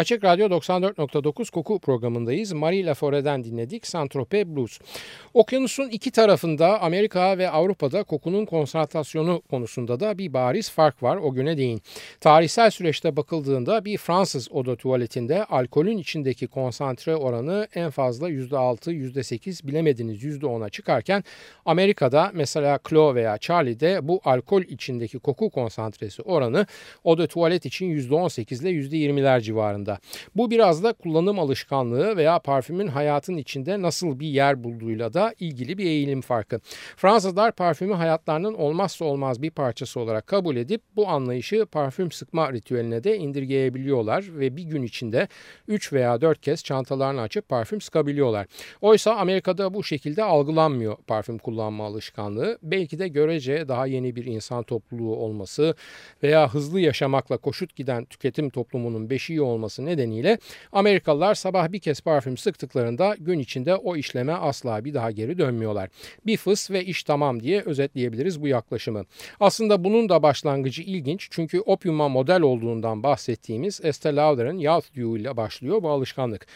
Açık 0.00 0.24
Radyo 0.24 0.46
94.9 0.46 1.50
Koku 1.50 1.78
programındayız. 1.78 2.52
Marie 2.52 2.86
Lafore'den 2.86 3.44
dinledik 3.44 3.86
Saint-Tropez 3.86 4.56
Blues. 4.56 4.78
Okyanusun 5.34 5.88
iki 5.88 6.10
tarafında 6.10 6.80
Amerika 6.80 7.38
ve 7.38 7.50
Avrupa'da 7.50 8.02
kokunun 8.02 8.44
konsantrasyonu 8.44 9.42
konusunda 9.50 10.00
da 10.00 10.18
bir 10.18 10.32
bariz 10.32 10.70
fark 10.70 11.02
var 11.02 11.16
o 11.16 11.34
güne 11.34 11.56
değin. 11.56 11.82
Tarihsel 12.20 12.70
süreçte 12.70 13.16
bakıldığında 13.16 13.84
bir 13.84 13.98
Fransız 13.98 14.52
oda 14.52 14.76
tuvaletinde 14.76 15.44
alkolün 15.44 15.98
içindeki 15.98 16.46
konsantre 16.46 17.16
oranı 17.16 17.68
en 17.74 17.90
fazla 17.90 18.30
%6, 18.30 18.92
%8 18.92 19.66
bilemediniz 19.66 20.24
%10'a 20.24 20.68
çıkarken 20.68 21.24
Amerika'da 21.66 22.30
mesela 22.34 22.78
Chloe 22.88 23.14
veya 23.14 23.38
Charlie'de 23.38 24.08
bu 24.08 24.20
alkol 24.24 24.62
içindeki 24.62 25.18
koku 25.18 25.50
konsantresi 25.50 26.22
oranı 26.22 26.66
oda 27.04 27.26
tuvalet 27.26 27.66
için 27.66 27.86
%18 27.86 28.62
ile 28.62 28.70
%20'ler 28.70 29.40
civarında. 29.40 29.89
Bu 30.36 30.50
biraz 30.50 30.84
da 30.84 30.92
kullanım 30.92 31.38
alışkanlığı 31.38 32.16
veya 32.16 32.38
parfümün 32.38 32.86
hayatın 32.86 33.36
içinde 33.36 33.82
nasıl 33.82 34.20
bir 34.20 34.26
yer 34.26 34.64
bulduğuyla 34.64 35.14
da 35.14 35.34
ilgili 35.40 35.78
bir 35.78 35.84
eğilim 35.84 36.20
farkı. 36.20 36.60
Fransızlar 36.96 37.52
parfümü 37.52 37.94
hayatlarının 37.94 38.54
olmazsa 38.54 39.04
olmaz 39.04 39.42
bir 39.42 39.50
parçası 39.50 40.00
olarak 40.00 40.26
kabul 40.26 40.56
edip 40.56 40.82
bu 40.96 41.08
anlayışı 41.08 41.66
parfüm 41.66 42.12
sıkma 42.12 42.52
ritüeline 42.52 43.04
de 43.04 43.16
indirgeyebiliyorlar 43.16 44.24
ve 44.38 44.56
bir 44.56 44.62
gün 44.62 44.82
içinde 44.82 45.28
3 45.68 45.92
veya 45.92 46.20
4 46.20 46.40
kez 46.40 46.64
çantalarını 46.64 47.20
açıp 47.20 47.48
parfüm 47.48 47.80
sıkabiliyorlar. 47.80 48.46
Oysa 48.80 49.14
Amerika'da 49.16 49.74
bu 49.74 49.84
şekilde 49.84 50.22
algılanmıyor 50.24 50.96
parfüm 51.06 51.38
kullanma 51.38 51.86
alışkanlığı. 51.86 52.58
Belki 52.62 52.98
de 52.98 53.08
görece 53.08 53.68
daha 53.68 53.86
yeni 53.86 54.16
bir 54.16 54.24
insan 54.24 54.62
topluluğu 54.62 55.16
olması 55.16 55.74
veya 56.22 56.54
hızlı 56.54 56.80
yaşamakla 56.80 57.36
koşut 57.36 57.76
giden 57.76 58.04
tüketim 58.04 58.50
toplumunun 58.50 59.10
beşiği 59.10 59.42
olması 59.42 59.79
nedeniyle 59.86 60.38
Amerikalılar 60.72 61.34
sabah 61.34 61.72
bir 61.72 61.78
kez 61.78 62.00
parfüm 62.00 62.36
sıktıklarında 62.36 63.16
gün 63.18 63.38
içinde 63.38 63.74
o 63.74 63.96
işleme 63.96 64.32
asla 64.32 64.84
bir 64.84 64.94
daha 64.94 65.10
geri 65.10 65.38
dönmüyorlar. 65.38 65.90
Bir 66.26 66.36
fıs 66.36 66.70
ve 66.70 66.84
iş 66.84 67.04
tamam 67.04 67.42
diye 67.42 67.62
özetleyebiliriz 67.62 68.42
bu 68.42 68.48
yaklaşımı. 68.48 69.04
Aslında 69.40 69.84
bunun 69.84 70.08
da 70.08 70.22
başlangıcı 70.22 70.82
ilginç 70.82 71.28
çünkü 71.30 71.60
opiuma 71.60 72.08
model 72.08 72.40
olduğundan 72.40 73.02
bahsettiğimiz 73.02 73.80
Estee 73.84 74.16
Lauder'ın 74.16 74.58
Youth 74.58 74.96
Dew 74.96 75.20
ile 75.20 75.36
başlıyor 75.36 75.82
bu 75.82 75.90
alışkanlık. 75.90 76.46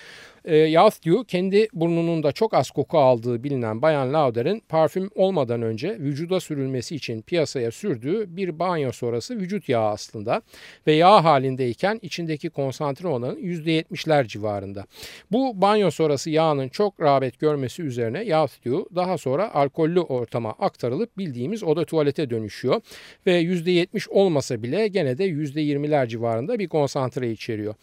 E, 0.45 0.57
Youth 0.57 1.07
Dew 1.07 1.25
kendi 1.25 1.69
burnunun 1.73 2.23
da 2.23 2.33
çok 2.33 2.55
az 2.55 2.71
koku 2.71 2.99
aldığı 2.99 3.45
bilinen 3.45 3.83
Bayan 3.83 4.13
Lauder'in 4.13 4.61
parfüm 4.69 5.11
olmadan 5.15 5.63
önce 5.63 5.99
vücuda 5.99 6.41
sürülmesi 6.41 6.97
için 6.97 7.23
piyasaya 7.23 7.71
sürdüğü 7.71 8.37
bir 8.37 8.59
banyo 8.59 8.93
sonrası 8.93 9.37
vücut 9.37 9.69
yağı 9.69 9.89
aslında 9.89 10.43
ve 10.87 10.93
yağ 10.93 11.25
halindeyken 11.25 11.99
içindeki 12.03 12.51
konsantre 12.51 13.09
oranı 13.09 13.39
%70'ler 13.39 14.27
civarında. 14.29 14.85
Bu 15.33 15.61
banyo 15.61 15.91
sonrası 15.91 16.31
yağının 16.31 16.69
çok 16.69 17.01
rağbet 17.01 17.39
görmesi 17.39 17.83
üzerine 17.83 18.25
Youth 18.25 18.65
Dew 18.65 18.97
daha 18.97 19.19
sonra 19.19 19.55
alkollü 19.55 20.01
ortama 20.01 20.51
aktarılıp 20.51 21.19
bildiğimiz 21.19 21.65
oda 21.65 21.85
tuvalete 21.85 22.31
dönüşüyor 22.31 22.81
ve 23.27 23.43
%70 23.43 24.09
olmasa 24.09 24.63
bile 24.63 24.89
gene 24.89 25.19
de 25.19 25.29
%20'ler 25.29 26.09
civarında 26.09 26.59
bir 26.59 26.69
konsantre 26.69 27.31
içeriyor. 27.31 27.75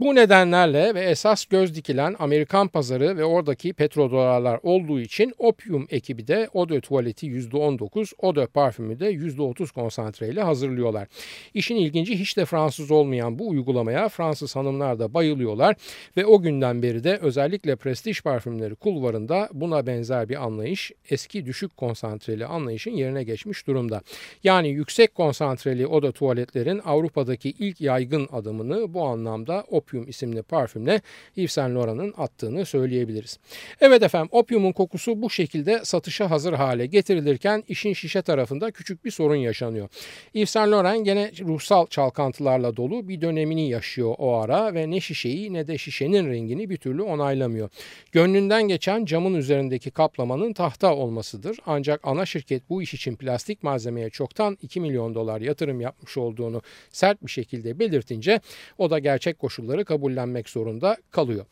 Bu 0.00 0.14
nedenlerle 0.14 0.94
ve 0.94 1.00
esas 1.00 1.44
göz 1.44 1.74
dikilen 1.74 1.97
üretilen 1.98 2.16
Amerikan 2.18 2.68
pazarı 2.68 3.16
ve 3.16 3.24
oradaki 3.24 3.72
petrodolarlar 3.72 4.60
olduğu 4.62 5.00
için 5.00 5.34
Opium 5.38 5.86
ekibi 5.90 6.26
de 6.26 6.48
Eau 6.54 6.80
tuvaleti 6.80 7.26
%19, 7.26 8.12
Eau 8.22 8.46
parfümü 8.46 9.00
de 9.00 9.12
%30 9.12 9.72
konsantreyle 9.72 10.42
hazırlıyorlar. 10.42 11.08
İşin 11.54 11.76
ilginci 11.76 12.18
hiç 12.18 12.36
de 12.36 12.44
Fransız 12.44 12.90
olmayan 12.90 13.38
bu 13.38 13.48
uygulamaya 13.48 14.08
Fransız 14.08 14.56
hanımlar 14.56 14.98
da 14.98 15.14
bayılıyorlar 15.14 15.76
ve 16.16 16.26
o 16.26 16.42
günden 16.42 16.82
beri 16.82 17.04
de 17.04 17.18
özellikle 17.22 17.76
prestij 17.76 18.22
parfümleri 18.22 18.74
kulvarında 18.74 19.48
buna 19.52 19.86
benzer 19.86 20.28
bir 20.28 20.44
anlayış 20.44 20.92
eski 21.10 21.46
düşük 21.46 21.76
konsantreli 21.76 22.46
anlayışın 22.46 22.90
yerine 22.90 23.24
geçmiş 23.24 23.66
durumda. 23.66 24.02
Yani 24.44 24.68
yüksek 24.68 25.14
konsantreli 25.14 25.86
oda 25.86 26.12
tuvaletlerin 26.12 26.80
Avrupa'daki 26.84 27.50
ilk 27.50 27.80
yaygın 27.80 28.28
adımını 28.32 28.94
bu 28.94 29.04
anlamda 29.04 29.64
Opium 29.70 30.08
isimli 30.08 30.42
parfümle 30.42 31.00
Yves 31.36 31.52
Saint 31.52 31.74
Laurent 31.74 31.87
Laurent'ın 31.88 32.22
attığını 32.22 32.66
söyleyebiliriz. 32.66 33.38
Evet 33.80 34.02
efendim 34.02 34.28
opiumun 34.32 34.72
kokusu 34.72 35.22
bu 35.22 35.30
şekilde 35.30 35.80
satışa 35.84 36.30
hazır 36.30 36.52
hale 36.52 36.86
getirilirken 36.86 37.64
işin 37.68 37.92
şişe 37.92 38.22
tarafında 38.22 38.70
küçük 38.70 39.04
bir 39.04 39.10
sorun 39.10 39.36
yaşanıyor. 39.36 39.88
Yves 40.34 40.50
Saint 40.50 40.72
Laurent 40.72 41.04
gene 41.04 41.32
ruhsal 41.40 41.86
çalkantılarla 41.86 42.76
dolu 42.76 43.08
bir 43.08 43.20
dönemini 43.20 43.70
yaşıyor 43.70 44.14
o 44.18 44.34
ara 44.34 44.74
ve 44.74 44.90
ne 44.90 45.00
şişeyi 45.00 45.52
ne 45.52 45.66
de 45.66 45.78
şişenin 45.78 46.30
rengini 46.30 46.70
bir 46.70 46.76
türlü 46.76 47.02
onaylamıyor. 47.02 47.70
Gönlünden 48.12 48.68
geçen 48.68 49.04
camın 49.04 49.34
üzerindeki 49.34 49.90
kaplamanın 49.90 50.52
tahta 50.52 50.94
olmasıdır. 50.94 51.58
Ancak 51.66 52.00
ana 52.02 52.26
şirket 52.26 52.70
bu 52.70 52.82
iş 52.82 52.94
için 52.94 53.16
plastik 53.16 53.62
malzemeye 53.62 54.10
çoktan 54.10 54.58
2 54.62 54.80
milyon 54.80 55.14
dolar 55.14 55.40
yatırım 55.40 55.80
yapmış 55.80 56.16
olduğunu 56.16 56.62
sert 56.90 57.22
bir 57.22 57.30
şekilde 57.30 57.78
belirtince 57.78 58.40
o 58.78 58.90
da 58.90 58.98
gerçek 58.98 59.38
koşulları 59.38 59.84
kabullenmek 59.84 60.48
zorunda 60.48 60.96
kalıyor. 61.10 61.46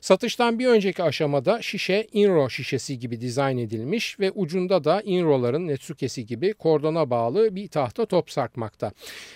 Satıştan 0.00 0.58
bir 0.58 0.66
önceki 0.66 1.02
aşamada 1.02 1.62
şişe 1.62 2.06
Inro 2.12 2.50
şişesi 2.50 2.98
gibi 2.98 3.20
dizayn 3.20 3.58
edilmiş 3.58 4.20
ve 4.20 4.30
ucunda 4.30 4.84
da 4.84 5.02
Inro'ların 5.04 5.68
Netsuke'si 5.68 6.26
gibi 6.26 6.52
kordona 6.52 7.10
bağlı 7.10 7.56
bir 7.56 7.68
tahta 7.68 8.06
top 8.06 8.30
sarkmakta. 8.30 8.92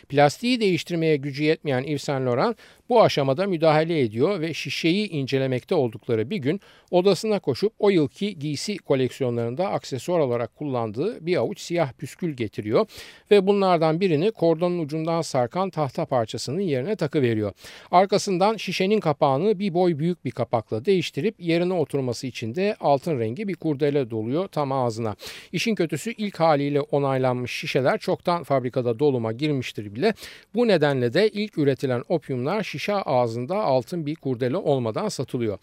Plastiği 0.09 0.61
değiştirmeye 0.61 1.17
gücü 1.17 1.45
yetmeyen 1.45 1.83
Yves 1.83 2.03
Saint 2.03 2.27
Laurent 2.27 2.57
bu 2.89 3.03
aşamada 3.03 3.47
müdahale 3.47 4.01
ediyor 4.01 4.41
ve 4.41 4.55
şişeyi 4.55 5.09
incelemekte 5.09 5.75
oldukları 5.75 6.31
bir 6.31 6.37
gün 6.37 6.61
odasına 6.91 7.39
koşup 7.39 7.73
o 7.79 7.91
yılki 7.91 8.39
giysi 8.39 8.79
koleksiyonlarında 8.79 9.69
aksesuar 9.69 10.19
olarak 10.19 10.57
kullandığı 10.57 11.27
bir 11.27 11.37
avuç 11.37 11.61
siyah 11.61 11.93
püskül 11.93 12.33
getiriyor 12.33 12.87
ve 13.31 13.47
bunlardan 13.47 14.01
birini 14.01 14.31
kordonun 14.31 14.79
ucundan 14.79 15.23
sarkan 15.23 15.71
tahta 15.71 16.07
parçasının 16.07 16.61
yerine 16.61 16.97
takıveriyor. 16.97 17.53
Arkasından 17.91 18.57
şişenin 18.57 19.01
kapağını 19.01 19.59
bir 19.59 19.75
boy 19.75 19.99
büyük 19.99 20.25
bir 20.25 20.31
kapakla 20.37 20.85
değiştirip 20.85 21.35
yerine 21.39 21.73
oturması 21.73 22.27
için 22.27 22.55
de 22.55 22.77
altın 22.81 23.19
rengi 23.19 23.49
bir 23.49 23.55
kurdele 23.55 24.11
doluyor 24.11 24.49
tam 24.49 24.73
ağzına. 24.73 25.17
İşin 25.53 25.75
kötüsü 25.75 26.13
ilk 26.13 26.41
haliyle 26.41 26.81
onaylanmış 26.81 27.53
şişeler 27.53 27.99
çoktan 27.99 28.43
fabrikada 28.43 28.99
doluma 28.99 29.33
girmiştir 29.33 29.95
bile. 29.95 30.15
Bu 30.55 30.69
nedenle 30.69 31.15
de 31.15 31.29
ilk 31.29 31.59
üretilen 31.59 32.03
opyumlar 32.09 32.63
şişe 32.63 32.95
ağzında 32.95 33.57
altın 33.57 34.07
bir 34.07 34.15
kurdele 34.15 34.57
olmadan 34.57 35.09
satılıyor. 35.09 35.59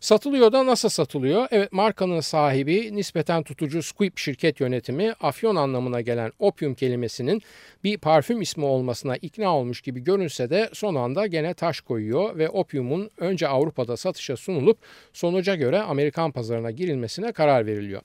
Satılıyor 0.00 0.52
da 0.52 0.66
nasıl 0.66 0.88
satılıyor? 0.88 1.46
Evet 1.50 1.72
markanın 1.72 2.20
sahibi 2.20 2.96
nispeten 2.96 3.42
tutucu 3.42 3.82
Squip 3.82 4.18
şirket 4.18 4.60
yönetimi 4.60 5.12
afyon 5.20 5.56
anlamına 5.56 6.00
gelen 6.00 6.32
opyum 6.38 6.74
kelimesinin 6.74 7.42
bir 7.84 7.98
parfüm 7.98 8.42
ismi 8.42 8.64
olmasına 8.64 9.16
ikna 9.16 9.56
olmuş 9.56 9.80
gibi 9.80 10.00
görünse 10.00 10.50
de 10.50 10.70
son 10.72 10.94
anda 10.94 11.26
gene 11.26 11.54
taş 11.54 11.80
koyuyor 11.80 12.38
ve 12.38 12.48
opyumun 12.48 13.10
önce 13.18 13.48
Avrupa'da 13.48 13.96
satışa 14.08 14.36
sunulup 14.36 14.78
sonuca 15.12 15.54
göre 15.54 15.80
Amerikan 15.80 16.32
pazarına 16.32 16.70
girilmesine 16.70 17.32
karar 17.32 17.66
veriliyor. 17.66 18.02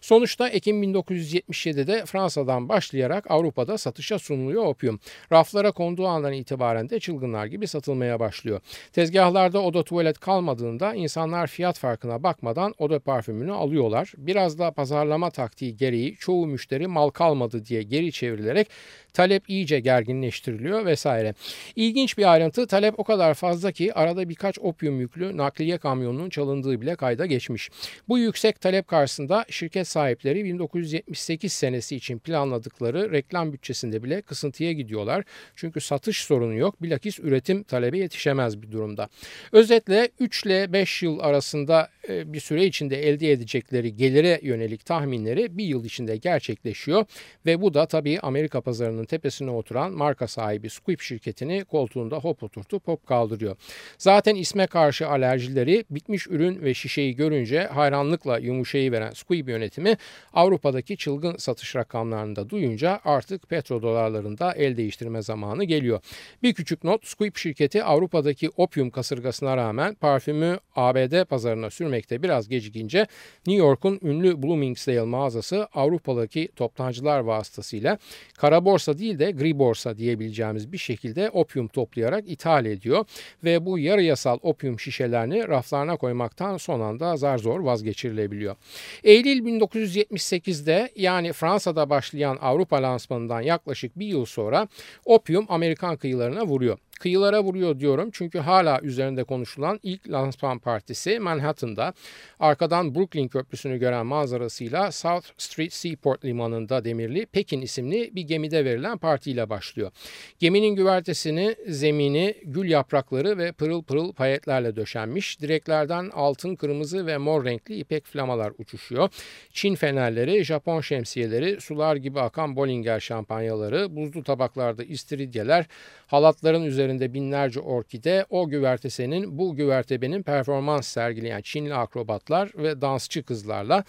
Sonuçta 0.00 0.48
Ekim 0.48 0.82
1977'de 0.82 2.04
Fransa'dan 2.06 2.68
başlayarak 2.68 3.30
Avrupa'da 3.30 3.78
satışa 3.78 4.18
sunuluyor 4.18 4.66
opyum. 4.66 5.00
Raflara 5.32 5.72
konduğu 5.72 6.06
andan 6.06 6.32
itibaren 6.32 6.90
de 6.90 7.00
çılgınlar 7.00 7.46
gibi 7.46 7.66
satılmaya 7.66 8.20
başlıyor. 8.20 8.60
Tezgahlarda 8.92 9.62
oda 9.62 9.82
tuvalet 9.82 10.18
kalmadığında 10.18 10.94
insanlar 10.94 11.46
fiyat 11.46 11.78
farkına 11.78 12.22
bakmadan 12.22 12.74
oda 12.78 12.98
parfümünü 12.98 13.52
alıyorlar. 13.52 14.12
Biraz 14.16 14.58
da 14.58 14.70
pazarlama 14.70 15.30
taktiği 15.30 15.76
gereği 15.76 16.16
çoğu 16.16 16.46
müşteri 16.46 16.86
mal 16.86 17.10
kalmadı 17.10 17.64
diye 17.64 17.82
geri 17.82 18.12
çevrilerek 18.12 18.68
talep 19.12 19.50
iyice 19.50 19.80
gerginleştiriliyor 19.80 20.84
vesaire. 20.84 21.34
İlginç 21.76 22.18
bir 22.18 22.32
ayrıntı 22.32 22.66
talep 22.66 22.98
o 22.98 23.04
kadar 23.04 23.34
fazla 23.34 23.72
ki 23.72 23.94
arada 23.94 24.28
birkaç 24.28 24.58
opyum 24.58 25.00
yüklü 25.00 25.36
nakliye 25.44 25.78
kamyonunun 25.78 26.30
çalındığı 26.30 26.80
bile 26.80 26.96
kayda 26.96 27.26
geçmiş. 27.26 27.70
Bu 28.08 28.18
yüksek 28.18 28.60
talep 28.60 28.88
karşısında 28.88 29.44
şirket 29.50 29.88
sahipleri 29.88 30.44
1978 30.44 31.52
senesi 31.52 31.96
için 31.96 32.18
planladıkları 32.18 33.12
reklam 33.12 33.52
bütçesinde 33.52 34.02
bile 34.02 34.22
kısıntıya 34.22 34.72
gidiyorlar. 34.72 35.24
Çünkü 35.56 35.80
satış 35.80 36.24
sorunu 36.24 36.54
yok. 36.54 36.82
Bilakis 36.82 37.20
üretim 37.20 37.62
talebe 37.62 37.98
yetişemez 37.98 38.62
bir 38.62 38.72
durumda. 38.72 39.08
Özetle 39.52 40.08
3 40.20 40.46
ile 40.46 40.72
5 40.72 41.02
yıl 41.02 41.18
arasında 41.18 41.88
e, 42.08 42.32
bir 42.32 42.40
süre 42.40 42.64
içinde 42.64 43.08
elde 43.08 43.32
edecekleri 43.32 43.96
gelire 43.96 44.40
yönelik 44.42 44.86
tahminleri 44.86 45.58
bir 45.58 45.64
yıl 45.64 45.84
içinde 45.84 46.16
gerçekleşiyor 46.16 47.04
ve 47.46 47.62
bu 47.62 47.74
da 47.74 47.86
tabii 47.86 48.20
Amerika 48.20 48.60
pazarının 48.60 49.04
tepesine 49.04 49.50
oturan 49.50 49.92
marka 49.92 50.28
sahibi 50.28 50.70
Squip 50.70 51.00
şirketini 51.00 51.64
koltuğunda 51.64 52.16
hop 52.16 52.42
oturtup 52.42 52.88
hop 52.88 53.06
kaldırıyor. 53.06 53.56
Zaten 53.98 54.34
isme 54.34 54.66
karşı 54.66 55.08
alerjileri 55.34 55.84
bitmiş 55.90 56.26
ürün 56.26 56.62
ve 56.62 56.74
şişeyi 56.74 57.16
görünce 57.16 57.60
hayranlıkla 57.66 58.38
yumuşayı 58.38 58.92
veren 58.92 59.10
Squip 59.10 59.48
yönetimi 59.48 59.96
Avrupa'daki 60.32 60.96
çılgın 60.96 61.36
satış 61.36 61.76
rakamlarını 61.76 62.36
da 62.36 62.50
duyunca 62.50 63.00
artık 63.04 63.48
petrodolarlarında 63.48 64.52
el 64.52 64.76
değiştirme 64.76 65.22
zamanı 65.22 65.64
geliyor. 65.64 66.00
Bir 66.42 66.54
küçük 66.54 66.84
not 66.84 67.06
Squip 67.06 67.36
şirketi 67.36 67.84
Avrupa'daki 67.84 68.50
opium 68.56 68.90
kasırgasına 68.90 69.56
rağmen 69.56 69.94
parfümü 69.94 70.58
ABD 70.76 71.24
pazarına 71.24 71.70
sürmekte 71.70 72.22
biraz 72.22 72.48
gecikince 72.48 73.06
New 73.46 73.64
York'un 73.64 74.00
ünlü 74.02 74.42
Bloomingdale 74.42 75.02
mağazası 75.02 75.68
Avrupa'daki 75.74 76.48
toptancılar 76.56 77.20
vasıtasıyla 77.20 77.98
kara 78.38 78.64
borsa 78.64 78.98
değil 78.98 79.18
de 79.18 79.30
gri 79.30 79.58
borsa 79.58 79.98
diyebileceğimiz 79.98 80.72
bir 80.72 80.78
şekilde 80.78 81.30
opium 81.30 81.68
toplayarak 81.68 82.30
ithal 82.30 82.66
ediyor 82.66 83.04
ve 83.44 83.66
bu 83.66 83.78
yarı 83.78 84.02
yasal 84.02 84.38
opium 84.42 84.78
şişelerini 85.24 85.48
raflarına 85.48 85.96
koymaktan 85.96 86.56
son 86.56 86.80
anda 86.80 87.16
zar 87.16 87.38
zor 87.38 87.60
vazgeçirilebiliyor. 87.60 88.56
Eylül 89.04 89.44
1978'de 89.44 90.90
yani 90.96 91.32
Fransa'da 91.32 91.90
başlayan 91.90 92.38
Avrupa 92.40 92.82
lansmanından 92.82 93.40
yaklaşık 93.40 93.98
bir 93.98 94.06
yıl 94.06 94.24
sonra 94.24 94.68
opium 95.04 95.46
Amerikan 95.48 95.96
kıyılarına 95.96 96.46
vuruyor. 96.46 96.78
Kıyılara 97.00 97.44
vuruyor 97.44 97.80
diyorum 97.80 98.10
çünkü 98.12 98.38
hala 98.38 98.80
üzerinde 98.80 99.24
konuşulan 99.24 99.80
ilk 99.82 100.10
lansman 100.10 100.58
partisi 100.58 101.18
Manhattan'da 101.18 101.94
arkadan 102.40 102.94
Brooklyn 102.94 103.28
Köprüsü'nü 103.28 103.78
gören 103.78 104.06
manzarasıyla 104.06 104.92
South 104.92 105.26
Street 105.38 105.72
Seaport 105.72 106.24
limanında 106.24 106.84
demirli 106.84 107.26
Pekin 107.26 107.60
isimli 107.60 108.10
bir 108.14 108.22
gemide 108.22 108.64
verilen 108.64 108.98
partiyle 108.98 109.50
başlıyor. 109.50 109.90
Geminin 110.38 110.76
güvertesini, 110.76 111.56
zemini, 111.68 112.34
gül 112.44 112.70
yaprakları 112.70 113.38
ve 113.38 113.52
pırıl 113.52 113.82
pırıl 113.82 114.12
payetlerle 114.12 114.76
döşenmiş. 114.76 115.40
Direklerden 115.40 116.10
altın, 116.14 116.56
kırmızı 116.56 117.06
ve 117.06 117.18
mor 117.18 117.44
renkli 117.44 117.76
ipek 117.76 118.06
flamalar 118.06 118.52
uçuşuyor. 118.58 119.08
Çin 119.52 119.74
fenerleri, 119.74 120.44
Japon 120.44 120.80
şemsiyeleri, 120.80 121.60
sular 121.60 121.96
gibi 121.96 122.20
akan 122.20 122.56
Bollinger 122.56 123.00
şampanyaları, 123.00 123.96
buzlu 123.96 124.22
tabaklarda 124.22 124.84
istiridyeler, 124.84 125.66
halatların 126.06 126.64
üzerinde 126.64 126.83
üzerinde 126.84 127.14
binlerce 127.14 127.60
orkide 127.60 128.26
o 128.30 128.48
güvertesenin 128.48 129.38
bu 129.38 129.56
güvertebenin 129.56 130.22
performans 130.22 130.86
sergileyen 130.86 131.40
Çinli 131.40 131.74
akrobatlar 131.74 132.50
ve 132.54 132.80
dansçı 132.80 133.22
kızlarla 133.22 133.84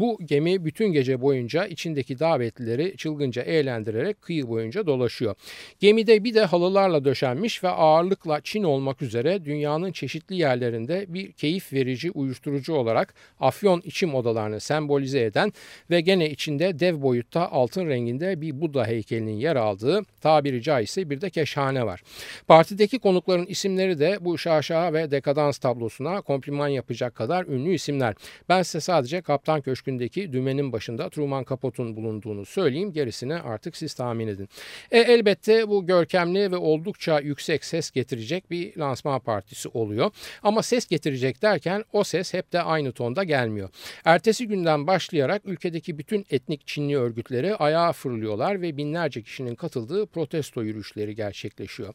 bu 0.00 0.18
gemi 0.24 0.64
bütün 0.64 0.92
gece 0.92 1.20
boyunca 1.20 1.66
içindeki 1.66 2.18
davetlileri 2.18 2.96
çılgınca 2.96 3.42
eğlendirerek 3.42 4.22
kıyı 4.22 4.48
boyunca 4.48 4.86
dolaşıyor. 4.86 5.34
Gemide 5.80 6.24
bir 6.24 6.34
de 6.34 6.44
halılarla 6.44 7.04
döşenmiş 7.04 7.64
ve 7.64 7.68
ağırlıkla 7.68 8.40
Çin 8.44 8.62
olmak 8.62 9.02
üzere 9.02 9.44
dünyanın 9.44 9.92
çeşitli 9.92 10.36
yerlerinde 10.36 11.04
bir 11.08 11.32
keyif 11.32 11.72
verici 11.72 12.10
uyuşturucu 12.10 12.74
olarak 12.74 13.14
afyon 13.40 13.82
içim 13.84 14.14
odalarını 14.14 14.60
sembolize 14.60 15.20
eden 15.20 15.52
ve 15.90 16.00
gene 16.00 16.30
içinde 16.30 16.78
dev 16.78 17.02
boyutta 17.02 17.50
altın 17.50 17.88
renginde 17.88 18.40
bir 18.40 18.60
Buddha 18.60 18.86
heykelinin 18.86 19.36
yer 19.36 19.56
aldığı 19.56 20.02
tabiri 20.20 20.62
caizse 20.62 21.10
bir 21.10 21.20
de 21.20 21.30
keşhane 21.30 21.86
var. 21.86 22.02
Partideki 22.48 22.98
konukların 22.98 23.46
isimleri 23.46 23.98
de 23.98 24.18
bu 24.20 24.38
şaşa 24.38 24.92
ve 24.92 25.10
dekadans 25.10 25.58
tablosuna 25.58 26.20
kompliman 26.20 26.68
yapacak 26.68 27.14
kadar 27.14 27.46
ünlü 27.46 27.74
isimler. 27.74 28.14
Ben 28.48 28.62
size 28.62 28.80
sadece 28.80 29.20
Kaptan 29.20 29.60
Köşkü 29.60 29.89
Köşkü'ndeki 29.90 30.32
dümenin 30.32 30.72
başında 30.72 31.08
Truman 31.08 31.44
Capote'un 31.48 31.96
bulunduğunu 31.96 32.46
söyleyeyim. 32.46 32.92
Gerisini 32.92 33.34
artık 33.34 33.76
siz 33.76 33.94
tahmin 33.94 34.28
edin. 34.28 34.48
E, 34.90 34.98
elbette 34.98 35.68
bu 35.68 35.86
görkemli 35.86 36.52
ve 36.52 36.56
oldukça 36.56 37.20
yüksek 37.20 37.64
ses 37.64 37.90
getirecek 37.90 38.50
bir 38.50 38.76
lansman 38.76 39.20
partisi 39.20 39.68
oluyor. 39.68 40.10
Ama 40.42 40.62
ses 40.62 40.86
getirecek 40.86 41.42
derken 41.42 41.84
o 41.92 42.04
ses 42.04 42.34
hep 42.34 42.52
de 42.52 42.62
aynı 42.62 42.92
tonda 42.92 43.24
gelmiyor. 43.24 43.68
Ertesi 44.04 44.48
günden 44.48 44.86
başlayarak 44.86 45.42
ülkedeki 45.44 45.98
bütün 45.98 46.26
etnik 46.30 46.66
Çinli 46.66 46.98
örgütleri 46.98 47.54
ayağa 47.54 47.92
fırlıyorlar 47.92 48.62
ve 48.62 48.76
binlerce 48.76 49.22
kişinin 49.22 49.54
katıldığı 49.54 50.06
protesto 50.06 50.62
yürüyüşleri 50.62 51.14
gerçekleşiyor. 51.14 51.94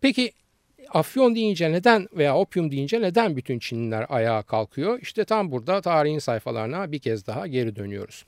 Peki 0.00 0.32
Afyon 0.92 1.34
deyince 1.34 1.72
neden 1.72 2.08
veya 2.16 2.36
opium 2.36 2.70
deyince 2.70 3.00
neden 3.00 3.36
bütün 3.36 3.58
Çinliler 3.58 4.06
ayağa 4.08 4.42
kalkıyor? 4.42 4.98
İşte 5.02 5.24
tam 5.24 5.52
burada 5.52 5.80
tarihin 5.80 6.18
sayfalarına 6.18 6.92
bir 6.92 6.98
kez 6.98 7.26
daha 7.26 7.46
geri 7.46 7.76
dönüyoruz. 7.76 8.24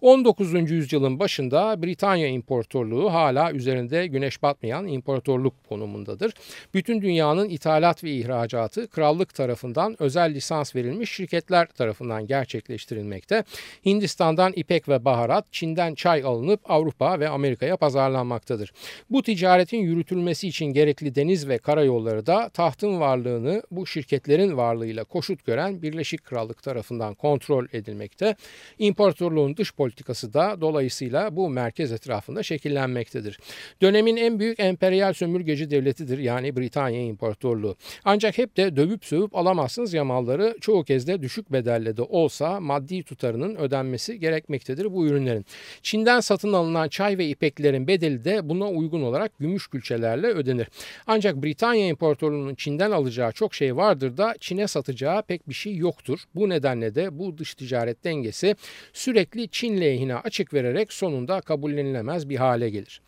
19. 0.00 0.70
yüzyılın 0.70 1.18
başında 1.18 1.82
Britanya 1.82 2.28
İmparatorluğu 2.28 3.12
hala 3.12 3.52
üzerinde 3.52 4.06
güneş 4.06 4.42
batmayan 4.42 4.86
imparatorluk 4.86 5.54
konumundadır. 5.68 6.32
Bütün 6.74 7.02
dünyanın 7.02 7.48
ithalat 7.48 8.04
ve 8.04 8.10
ihracatı 8.10 8.88
krallık 8.88 9.34
tarafından 9.34 9.96
özel 10.02 10.34
lisans 10.34 10.76
verilmiş 10.76 11.12
şirketler 11.12 11.66
tarafından 11.66 12.26
gerçekleştirilmekte. 12.26 13.44
Hindistan'dan 13.86 14.52
ipek 14.56 14.88
ve 14.88 15.04
baharat, 15.04 15.46
Çin'den 15.52 15.94
çay 15.94 16.22
alınıp 16.24 16.70
Avrupa 16.70 17.20
ve 17.20 17.28
Amerika'ya 17.28 17.76
pazarlanmaktadır. 17.76 18.72
Bu 19.10 19.22
ticaretin 19.22 19.78
yürütülmesi 19.78 20.48
için 20.48 20.66
gerekli 20.66 21.14
deniz 21.14 21.48
ve 21.48 21.58
karayolu 21.58 21.95
yolları 21.96 22.26
da 22.26 22.48
tahtın 22.48 23.00
varlığını 23.00 23.62
bu 23.70 23.86
şirketlerin 23.86 24.56
varlığıyla 24.56 25.04
koşut 25.04 25.46
gören 25.46 25.82
Birleşik 25.82 26.24
Krallık 26.24 26.62
tarafından 26.62 27.14
kontrol 27.14 27.66
edilmekte. 27.72 28.36
İmparatorluğun 28.78 29.56
dış 29.56 29.74
politikası 29.74 30.32
da 30.32 30.60
dolayısıyla 30.60 31.36
bu 31.36 31.48
merkez 31.48 31.92
etrafında 31.92 32.42
şekillenmektedir. 32.42 33.40
Dönemin 33.82 34.16
en 34.16 34.38
büyük 34.38 34.60
emperyal 34.60 35.12
sömürgeci 35.12 35.70
devletidir 35.70 36.18
yani 36.18 36.56
Britanya 36.56 37.00
İmparatorluğu. 37.00 37.76
Ancak 38.04 38.38
hep 38.38 38.56
de 38.56 38.76
dövüp 38.76 39.04
sövüp 39.04 39.36
alamazsınız 39.36 39.94
yamalları 39.94 40.56
çoğu 40.60 40.84
kez 40.84 41.06
de 41.06 41.22
düşük 41.22 41.52
bedelle 41.52 41.96
de 41.96 42.02
olsa 42.02 42.60
maddi 42.60 43.02
tutarının 43.02 43.56
ödenmesi 43.56 44.20
gerekmektedir 44.20 44.92
bu 44.92 45.06
ürünlerin. 45.06 45.46
Çin'den 45.82 46.20
satın 46.20 46.52
alınan 46.52 46.88
çay 46.88 47.18
ve 47.18 47.26
ipeklerin 47.26 47.86
bedeli 47.86 48.24
de 48.24 48.48
buna 48.48 48.68
uygun 48.68 49.02
olarak 49.02 49.38
gümüş 49.38 49.68
külçelerle 49.68 50.26
ödenir. 50.26 50.68
Ancak 51.06 51.42
Britanya 51.42 51.85
İmparatorluğu'nun 51.88 52.54
Çin'den 52.54 52.90
alacağı 52.90 53.32
çok 53.32 53.54
şey 53.54 53.76
vardır 53.76 54.16
da 54.16 54.34
Çin'e 54.40 54.66
satacağı 54.66 55.22
pek 55.22 55.48
bir 55.48 55.54
şey 55.54 55.76
yoktur. 55.76 56.20
Bu 56.34 56.48
nedenle 56.48 56.94
de 56.94 57.18
bu 57.18 57.38
dış 57.38 57.54
ticaret 57.54 58.04
dengesi 58.04 58.56
sürekli 58.92 59.48
Çin 59.48 59.80
lehine 59.80 60.14
açık 60.14 60.54
vererek 60.54 60.92
sonunda 60.92 61.40
kabullenilemez 61.40 62.28
bir 62.28 62.36
hale 62.36 62.70
gelir. 62.70 63.00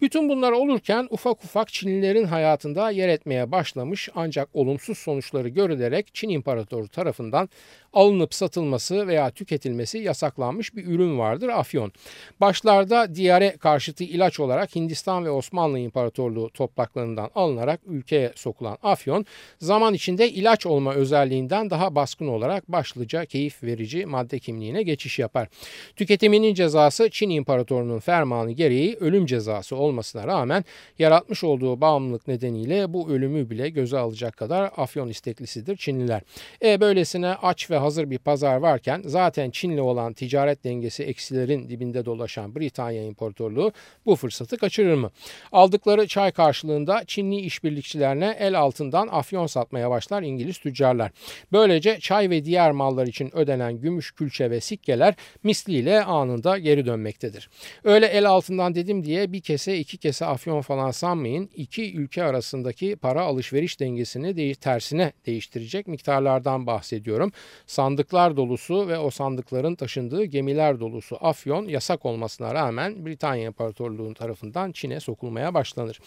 Bütün 0.00 0.28
bunlar 0.28 0.52
olurken 0.52 1.06
ufak 1.10 1.44
ufak 1.44 1.68
Çinlilerin 1.68 2.24
hayatında 2.24 2.90
yer 2.90 3.08
etmeye 3.08 3.52
başlamış 3.52 4.08
ancak 4.14 4.48
olumsuz 4.54 4.98
sonuçları 4.98 5.48
görülerek 5.48 6.14
Çin 6.14 6.28
İmparatoru 6.28 6.88
tarafından 6.88 7.48
alınıp 7.94 8.34
satılması 8.34 9.06
veya 9.06 9.30
tüketilmesi 9.30 9.98
yasaklanmış 9.98 10.76
bir 10.76 10.86
ürün 10.86 11.18
vardır 11.18 11.48
afyon. 11.48 11.92
Başlarda 12.40 13.14
diyare 13.14 13.56
karşıtı 13.56 14.04
ilaç 14.04 14.40
olarak 14.40 14.76
Hindistan 14.76 15.24
ve 15.24 15.30
Osmanlı 15.30 15.78
İmparatorluğu 15.78 16.50
topraklarından 16.50 17.30
alınarak 17.34 17.80
ülkeye 17.86 18.32
sokulan 18.34 18.78
afyon 18.82 19.26
zaman 19.58 19.94
içinde 19.94 20.30
ilaç 20.30 20.66
olma 20.66 20.94
özelliğinden 20.94 21.70
daha 21.70 21.94
baskın 21.94 22.28
olarak 22.28 22.72
başlıca 22.72 23.24
keyif 23.24 23.62
verici 23.62 24.06
madde 24.06 24.38
kimliğine 24.38 24.82
geçiş 24.82 25.18
yapar. 25.18 25.48
Tüketiminin 25.96 26.54
cezası 26.54 27.10
Çin 27.10 27.30
İmparatorluğu'nun 27.30 28.00
fermanı 28.00 28.52
gereği 28.52 28.96
ölüm 29.00 29.26
cezası 29.26 29.76
olmasına 29.76 30.26
rağmen 30.26 30.64
yaratmış 30.98 31.44
olduğu 31.44 31.80
bağımlılık 31.80 32.28
nedeniyle 32.28 32.92
bu 32.92 33.10
ölümü 33.10 33.50
bile 33.50 33.68
göze 33.68 33.98
alacak 33.98 34.36
kadar 34.36 34.70
afyon 34.76 35.08
isteklisidir 35.08 35.76
Çinliler. 35.76 36.22
E 36.62 36.80
böylesine 36.80 37.28
aç 37.28 37.70
ve 37.70 37.76
hazır 37.84 38.10
bir 38.10 38.18
pazar 38.18 38.56
varken 38.56 39.02
zaten 39.04 39.50
Çin'le 39.50 39.78
olan 39.78 40.12
ticaret 40.12 40.64
dengesi 40.64 41.02
eksilerin 41.02 41.68
dibinde 41.68 42.04
dolaşan 42.04 42.54
Britanya 42.54 43.04
İmparatorluğu 43.04 43.72
bu 44.06 44.16
fırsatı 44.16 44.56
kaçırır 44.56 44.94
mı? 44.94 45.10
Aldıkları 45.52 46.06
çay 46.06 46.32
karşılığında 46.32 47.04
Çinli 47.06 47.36
işbirlikçilerine 47.36 48.36
el 48.38 48.58
altından 48.58 49.08
afyon 49.12 49.46
satmaya 49.46 49.90
başlar 49.90 50.22
İngiliz 50.22 50.58
tüccarlar. 50.58 51.10
Böylece 51.52 51.98
çay 52.00 52.30
ve 52.30 52.44
diğer 52.44 52.72
mallar 52.72 53.06
için 53.06 53.36
ödenen 53.36 53.80
gümüş 53.80 54.12
külçe 54.12 54.50
ve 54.50 54.60
sikkeler 54.60 55.14
misliyle 55.42 56.04
anında 56.04 56.58
geri 56.58 56.86
dönmektedir. 56.86 57.50
Öyle 57.84 58.06
el 58.06 58.28
altından 58.28 58.74
dedim 58.74 59.04
diye 59.04 59.32
bir 59.32 59.40
kese 59.40 59.78
iki 59.78 59.96
kese 59.96 60.26
afyon 60.26 60.60
falan 60.60 60.90
sanmayın. 60.90 61.50
İki 61.56 61.96
ülke 61.96 62.24
arasındaki 62.24 62.96
para 62.96 63.22
alışveriş 63.22 63.80
dengesini 63.80 64.36
de 64.36 64.54
tersine 64.54 65.12
değiştirecek 65.26 65.86
miktarlardan 65.86 66.66
bahsediyorum 66.66 67.32
sandıklar 67.74 68.36
dolusu 68.36 68.88
ve 68.88 68.98
o 68.98 69.10
sandıkların 69.10 69.74
taşındığı 69.74 70.24
gemiler 70.24 70.80
dolusu 70.80 71.16
afyon 71.20 71.68
yasak 71.68 72.06
olmasına 72.06 72.54
rağmen 72.54 73.06
Britanya 73.06 73.44
İmparatorluğu 73.44 74.14
tarafından 74.14 74.72
Çin'e 74.72 75.00
sokulmaya 75.00 75.54
başlanır. 75.54 76.00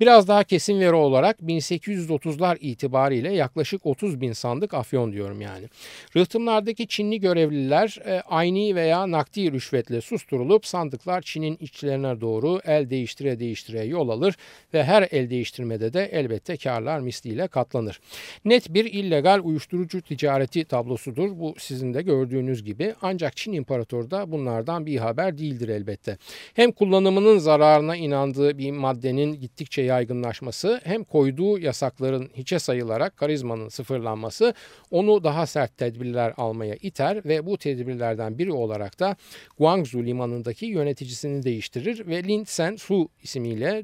Biraz 0.00 0.28
daha 0.28 0.44
kesin 0.44 0.80
veri 0.80 0.94
olarak 0.94 1.40
1830'lar 1.40 2.58
itibariyle 2.58 3.34
yaklaşık 3.34 3.86
30 3.86 4.20
bin 4.20 4.32
sandık 4.32 4.74
afyon 4.74 5.12
diyorum 5.12 5.40
yani. 5.40 5.68
Rıhtımlardaki 6.16 6.88
Çinli 6.88 7.20
görevliler 7.20 7.98
e, 8.04 8.20
ayni 8.20 8.74
veya 8.74 9.10
nakdi 9.10 9.52
rüşvetle 9.52 10.00
susturulup 10.00 10.66
sandıklar 10.66 11.22
Çin'in 11.22 11.56
içlerine 11.60 12.20
doğru 12.20 12.60
el 12.64 12.90
değiştire 12.90 13.38
değiştire 13.38 13.84
yol 13.84 14.08
alır 14.08 14.36
ve 14.74 14.84
her 14.84 15.08
el 15.10 15.30
değiştirmede 15.30 15.92
de 15.92 16.04
elbette 16.12 16.56
karlar 16.56 17.00
misliyle 17.00 17.48
katlanır. 17.48 18.00
Net 18.44 18.74
bir 18.74 18.84
illegal 18.84 19.40
uyuşturucu 19.44 20.02
ticareti 20.02 20.64
tablosu 20.64 20.97
konusudur. 20.98 21.38
Bu 21.38 21.54
sizin 21.58 21.94
de 21.94 22.02
gördüğünüz 22.02 22.64
gibi. 22.64 22.94
Ancak 23.02 23.36
Çin 23.36 23.52
İmparatoru 23.52 24.10
da 24.10 24.32
bunlardan 24.32 24.86
bir 24.86 24.98
haber 24.98 25.38
değildir 25.38 25.68
elbette. 25.68 26.18
Hem 26.54 26.72
kullanımının 26.72 27.38
zararına 27.38 27.96
inandığı 27.96 28.58
bir 28.58 28.70
maddenin 28.70 29.40
gittikçe 29.40 29.82
yaygınlaşması 29.82 30.80
hem 30.84 31.04
koyduğu 31.04 31.58
yasakların 31.58 32.30
hiçe 32.34 32.58
sayılarak 32.58 33.16
karizmanın 33.16 33.68
sıfırlanması 33.68 34.54
onu 34.90 35.24
daha 35.24 35.46
sert 35.46 35.76
tedbirler 35.76 36.34
almaya 36.36 36.74
iter 36.74 37.24
ve 37.24 37.46
bu 37.46 37.58
tedbirlerden 37.58 38.38
biri 38.38 38.52
olarak 38.52 39.00
da 39.00 39.16
Guangzhou 39.58 40.04
limanındaki 40.04 40.66
yöneticisini 40.66 41.42
değiştirir 41.42 42.06
ve 42.06 42.24
Lin 42.24 42.44
Sen 42.44 42.76
Su 42.76 43.08
ismiyle 43.22 43.82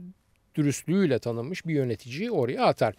dürüstlüğüyle 0.57 1.19
tanınmış 1.19 1.67
bir 1.67 1.75
yöneticiyi 1.75 2.31
oraya 2.31 2.65
atar. 2.65 2.95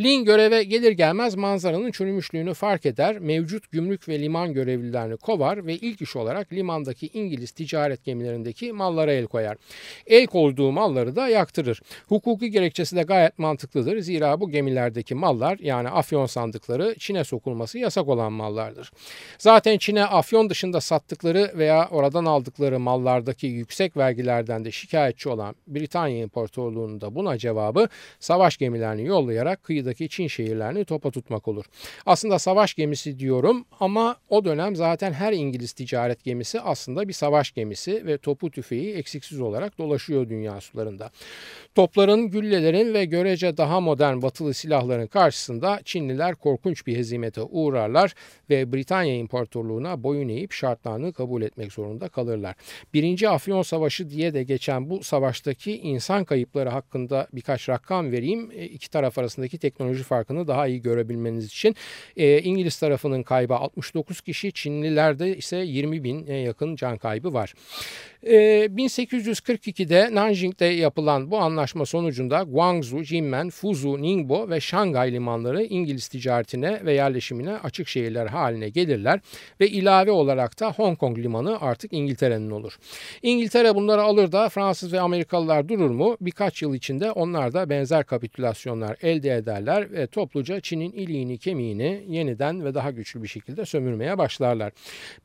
Lin 0.00 0.24
göreve 0.24 0.62
gelir 0.62 0.92
gelmez 0.92 1.34
manzaranın 1.34 1.90
çürümüşlüğünü 1.90 2.54
fark 2.54 2.86
eder, 2.86 3.18
mevcut 3.18 3.70
gümrük 3.70 4.08
ve 4.08 4.20
liman 4.20 4.52
görevlilerini 4.52 5.16
kovar 5.16 5.66
ve 5.66 5.74
ilk 5.74 6.02
iş 6.02 6.16
olarak 6.16 6.52
limandaki 6.52 7.10
İngiliz 7.12 7.50
ticaret 7.50 8.04
gemilerindeki 8.04 8.72
mallara 8.72 9.12
el 9.12 9.26
koyar. 9.26 9.56
El 10.06 10.26
koyduğu 10.26 10.72
malları 10.72 11.16
da 11.16 11.28
yaktırır. 11.28 11.80
Hukuki 12.08 12.50
gerekçesi 12.50 12.96
de 12.96 13.02
gayet 13.02 13.38
mantıklıdır. 13.38 14.00
Zira 14.00 14.40
bu 14.40 14.50
gemilerdeki 14.50 15.14
mallar 15.14 15.58
yani 15.58 15.88
afyon 15.88 16.26
sandıkları 16.26 16.94
Çin'e 16.98 17.24
sokulması 17.24 17.78
yasak 17.78 18.08
olan 18.08 18.32
mallardır. 18.32 18.92
Zaten 19.38 19.78
Çin'e 19.78 20.04
afyon 20.04 20.50
dışında 20.50 20.80
sattıkları 20.80 21.52
veya 21.54 21.88
oradan 21.90 22.24
aldıkları 22.24 22.80
mallardaki 22.80 23.46
yüksek 23.46 23.96
vergilerden 23.96 24.64
de 24.64 24.70
şikayetçi 24.70 25.28
olan 25.28 25.54
Britanya 25.66 26.18
İmparatorluğu'nun 26.18 26.97
sonunda 26.98 27.14
buna 27.14 27.38
cevabı 27.38 27.88
savaş 28.20 28.56
gemilerini 28.56 29.06
yollayarak 29.06 29.62
kıyıdaki 29.62 30.08
Çin 30.08 30.26
şehirlerini 30.26 30.84
topa 30.84 31.10
tutmak 31.10 31.48
olur. 31.48 31.64
Aslında 32.06 32.38
savaş 32.38 32.74
gemisi 32.74 33.18
diyorum 33.18 33.64
ama 33.80 34.16
o 34.28 34.44
dönem 34.44 34.76
zaten 34.76 35.12
her 35.12 35.32
İngiliz 35.32 35.72
ticaret 35.72 36.24
gemisi 36.24 36.60
aslında 36.60 37.08
bir 37.08 37.12
savaş 37.12 37.52
gemisi 37.52 38.06
ve 38.06 38.18
topu 38.18 38.50
tüfeği 38.50 38.94
eksiksiz 38.94 39.40
olarak 39.40 39.78
dolaşıyor 39.78 40.28
dünya 40.28 40.60
sularında. 40.60 41.10
Topların, 41.74 42.30
güllelerin 42.30 42.94
ve 42.94 43.04
görece 43.04 43.56
daha 43.56 43.80
modern 43.80 44.22
batılı 44.22 44.54
silahların 44.54 45.06
karşısında 45.06 45.80
Çinliler 45.84 46.34
korkunç 46.34 46.86
bir 46.86 46.96
hezimete 46.96 47.42
uğrarlar 47.42 48.14
ve 48.50 48.72
Britanya 48.72 49.14
İmparatorluğu'na 49.14 50.02
boyun 50.02 50.28
eğip 50.28 50.52
şartlarını 50.52 51.12
kabul 51.12 51.42
etmek 51.42 51.72
zorunda 51.72 52.08
kalırlar. 52.08 52.54
Birinci 52.94 53.28
Afyon 53.28 53.62
Savaşı 53.62 54.10
diye 54.10 54.34
de 54.34 54.42
geçen 54.42 54.90
bu 54.90 55.02
savaştaki 55.02 55.78
insan 55.78 56.24
kayıpları 56.24 56.68
hakkında 56.68 56.87
hakkında 56.88 57.28
birkaç 57.32 57.68
rakam 57.68 58.12
vereyim. 58.12 58.50
E, 58.54 58.64
iki 58.64 58.90
taraf 58.90 59.18
arasındaki 59.18 59.58
teknoloji 59.58 60.02
farkını 60.02 60.48
daha 60.48 60.66
iyi 60.66 60.82
görebilmeniz 60.82 61.46
için. 61.46 61.76
E, 62.16 62.42
İngiliz 62.42 62.78
tarafının 62.78 63.22
kaybı 63.22 63.54
69 63.54 64.20
kişi, 64.20 64.52
Çinlilerde 64.52 65.36
ise 65.36 65.56
20 65.56 66.04
bin 66.04 66.26
yakın 66.26 66.76
can 66.76 66.98
kaybı 66.98 67.32
var. 67.32 67.54
1842'de 68.24 69.98
ee, 69.98 70.14
Nanjing'de 70.14 70.64
yapılan 70.64 71.30
bu 71.30 71.38
anlaşma 71.38 71.86
sonucunda 71.86 72.42
Guangzhou, 72.42 73.02
Jinmen, 73.02 73.50
Fuzhou, 73.50 74.02
Ningbo 74.02 74.50
ve 74.50 74.60
Şangay 74.60 75.12
limanları 75.12 75.64
İngiliz 75.64 76.08
ticaretine 76.08 76.84
ve 76.84 76.94
yerleşimine 76.94 77.52
açık 77.56 77.88
şehirler 77.88 78.26
haline 78.26 78.68
gelirler 78.68 79.20
ve 79.60 79.68
ilave 79.68 80.10
olarak 80.10 80.60
da 80.60 80.72
Hong 80.72 80.98
Kong 80.98 81.18
limanı 81.18 81.60
artık 81.60 81.92
İngiltere'nin 81.92 82.50
olur. 82.50 82.78
İngiltere 83.22 83.74
bunları 83.74 84.02
alır 84.02 84.32
da 84.32 84.48
Fransız 84.48 84.92
ve 84.92 85.00
Amerikalılar 85.00 85.68
durur 85.68 85.90
mu? 85.90 86.16
Birkaç 86.20 86.62
yıl 86.62 86.74
içinde 86.74 87.10
onlar 87.10 87.52
da 87.52 87.70
benzer 87.70 88.04
kapitülasyonlar 88.04 88.96
elde 89.02 89.34
ederler 89.34 89.92
ve 89.92 90.06
topluca 90.06 90.60
Çin'in 90.60 90.92
iliğini 90.92 91.38
kemiğini 91.38 92.04
yeniden 92.08 92.64
ve 92.64 92.74
daha 92.74 92.90
güçlü 92.90 93.22
bir 93.22 93.28
şekilde 93.28 93.64
sömürmeye 93.64 94.18
başlarlar. 94.18 94.72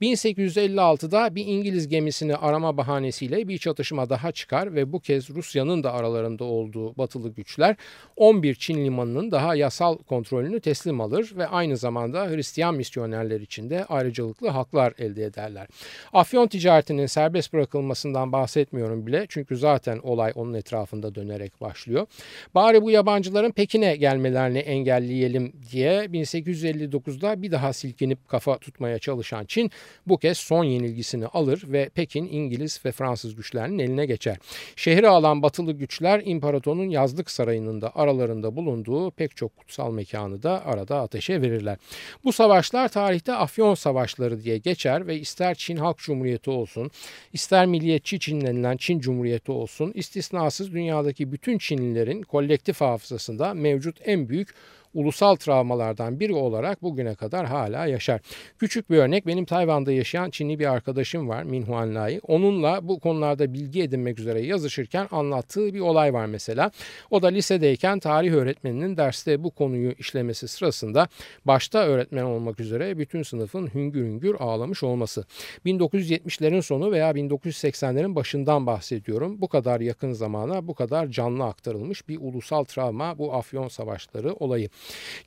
1856'da 0.02 1.36
bir 1.36 1.46
İngiliz 1.46 1.88
gemisini 1.88 2.36
arama 2.36 2.78
bahanesiyle 2.84 3.48
bir 3.48 3.58
çatışma 3.58 4.10
daha 4.10 4.32
çıkar 4.32 4.76
ve 4.76 4.92
bu 4.94 5.00
kez 5.00 5.30
Rusya'nın 5.30 5.84
da 5.84 5.94
aralarında 5.94 6.44
olduğu 6.44 6.98
batılı 6.98 7.30
güçler 7.30 7.76
11 8.16 8.56
Çin 8.56 8.86
limanının 8.86 9.32
daha 9.32 9.56
yasal 9.56 9.98
kontrolünü 9.98 10.60
teslim 10.60 11.02
alır 11.02 11.34
ve 11.36 11.48
aynı 11.48 11.78
zamanda 11.78 12.28
Hristiyan 12.28 12.76
misyonerler 12.76 13.42
için 13.42 13.70
de 13.70 13.86
ayrıcalıklı 13.86 14.48
haklar 14.48 14.94
elde 14.98 15.26
ederler. 15.26 15.68
Afyon 16.14 16.48
ticaretinin 16.48 17.06
serbest 17.06 17.54
bırakılmasından 17.54 18.32
bahsetmiyorum 18.32 19.08
bile 19.08 19.26
çünkü 19.30 19.58
zaten 19.58 19.98
olay 19.98 20.32
onun 20.36 20.54
etrafında 20.54 21.16
dönerek 21.16 21.62
başlıyor. 21.62 22.08
Bari 22.56 22.82
bu 22.82 22.92
yabancıların 22.92 23.52
Pekin'e 23.52 23.96
gelmelerini 23.96 24.60
engelleyelim 24.60 25.54
diye 25.72 26.06
1859'da 26.06 27.42
bir 27.42 27.52
daha 27.52 27.74
silkinip 27.74 28.28
kafa 28.28 28.58
tutmaya 28.58 29.00
çalışan 29.00 29.46
Çin 29.46 29.72
bu 30.08 30.18
kez 30.18 30.38
son 30.38 30.64
yenilgisini 30.64 31.28
alır 31.28 31.64
ve 31.66 31.90
Pekin 31.90 32.28
İngiliz 32.32 32.73
İngiliz 32.74 32.86
ve 32.86 32.92
Fransız 32.92 33.36
güçlerinin 33.36 33.80
eline 33.80 34.06
geçer. 34.06 34.38
Şehri 34.76 35.08
alan 35.08 35.42
batılı 35.42 35.72
güçler 35.72 36.22
imparatorun 36.26 36.90
yazlık 36.90 37.32
sarayının 37.32 37.82
da 37.82 37.92
aralarında 37.96 38.56
bulunduğu 38.56 39.12
pek 39.12 39.36
çok 39.36 39.58
kutsal 39.58 39.92
mekanı 39.92 40.44
da 40.44 40.66
arada 40.66 41.02
ateşe 41.02 41.42
verirler. 41.42 41.78
Bu 42.24 42.34
savaşlar 42.34 42.90
tarihte 42.90 43.34
Afyon 43.34 43.76
Savaşları 43.76 44.44
diye 44.44 44.58
geçer 44.58 45.08
ve 45.08 45.20
ister 45.20 45.56
Çin 45.56 45.78
Halk 45.78 45.98
Cumhuriyeti 45.98 46.50
olsun, 46.50 46.92
ister 47.34 47.66
milliyetçi 47.66 48.20
Çin 48.20 48.42
denilen 48.42 48.78
Çin 48.78 49.00
Cumhuriyeti 49.00 49.52
olsun, 49.52 49.92
istisnasız 49.96 50.72
dünyadaki 50.72 51.32
bütün 51.32 51.58
Çinlilerin 51.58 52.22
kolektif 52.22 52.82
hafızasında 52.82 53.54
mevcut 53.54 53.98
en 54.06 54.30
büyük 54.30 54.54
ulusal 54.94 55.36
travmalardan 55.36 56.20
biri 56.20 56.34
olarak 56.34 56.84
bugüne 56.84 57.16
kadar 57.16 57.46
hala 57.46 57.86
yaşar. 57.86 58.22
Küçük 58.60 58.90
bir 58.90 58.98
örnek 58.98 59.28
benim 59.28 59.46
Tayvan'da 59.46 59.92
yaşayan 59.92 60.30
Çinli 60.30 60.60
bir 60.60 60.72
arkadaşım 60.72 61.30
var 61.30 61.44
Min 61.44 61.64
Huan 61.64 61.96
Lai. 61.96 62.20
Onunla 62.28 62.88
bu 62.88 63.00
konularda 63.00 63.54
bilgi 63.54 63.82
edinmek 63.82 64.20
üzere 64.20 64.42
yazışırken 64.42 65.08
anlattığı 65.12 65.74
bir 65.74 65.80
olay 65.80 66.14
var 66.14 66.26
mesela. 66.26 66.72
O 67.12 67.22
da 67.22 67.28
lisedeyken 67.28 68.00
tarih 68.00 68.32
öğretmeninin 68.34 68.98
derste 68.98 69.44
bu 69.44 69.52
konuyu 69.52 69.92
işlemesi 69.92 70.48
sırasında 70.48 71.08
başta 71.46 71.80
öğretmen 71.80 72.24
olmak 72.24 72.60
üzere 72.60 72.98
bütün 72.98 73.24
sınıfın 73.24 73.70
hüngür 73.74 74.04
hüngür 74.06 74.36
ağlamış 74.40 74.84
olması. 74.84 75.26
1970'lerin 75.66 76.62
sonu 76.62 76.92
veya 76.92 77.12
1980'lerin 77.12 78.16
başından 78.16 78.66
bahsediyorum. 78.66 79.42
Bu 79.42 79.48
kadar 79.48 79.82
yakın 79.82 80.14
zamana 80.14 80.68
bu 80.68 80.74
kadar 80.74 81.08
canlı 81.08 81.44
aktarılmış 81.44 82.08
bir 82.08 82.18
ulusal 82.22 82.64
travma 82.64 83.18
bu 83.18 83.34
Afyon 83.34 83.68
Savaşları 83.68 84.34
olayı. 84.34 84.70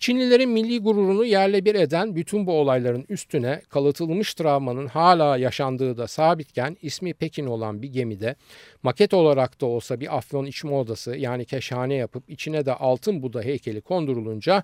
Çinlilerin 0.00 0.50
milli 0.50 0.78
gururunu 0.78 1.24
yerle 1.24 1.64
bir 1.64 1.74
eden 1.74 2.16
bütün 2.16 2.46
bu 2.46 2.52
olayların 2.52 3.06
üstüne 3.08 3.62
kalıtılmış 3.68 4.34
travmanın 4.34 4.86
hala 4.86 5.36
yaşandığı 5.36 5.96
da 5.96 6.08
sabitken 6.08 6.76
ismi 6.82 7.14
Pekin 7.14 7.46
olan 7.46 7.82
bir 7.82 7.88
gemide 7.88 8.36
maket 8.82 9.14
olarak 9.14 9.60
da 9.60 9.66
olsa 9.66 10.00
bir 10.00 10.16
Afyon 10.16 10.46
içme 10.46 10.72
odası 10.72 11.16
yani 11.16 11.44
keşhane 11.44 11.94
yapıp 11.94 12.30
içine 12.30 12.66
de 12.66 12.74
altın 12.74 13.22
Buda 13.22 13.42
heykeli 13.42 13.80
kondurulunca 13.80 14.62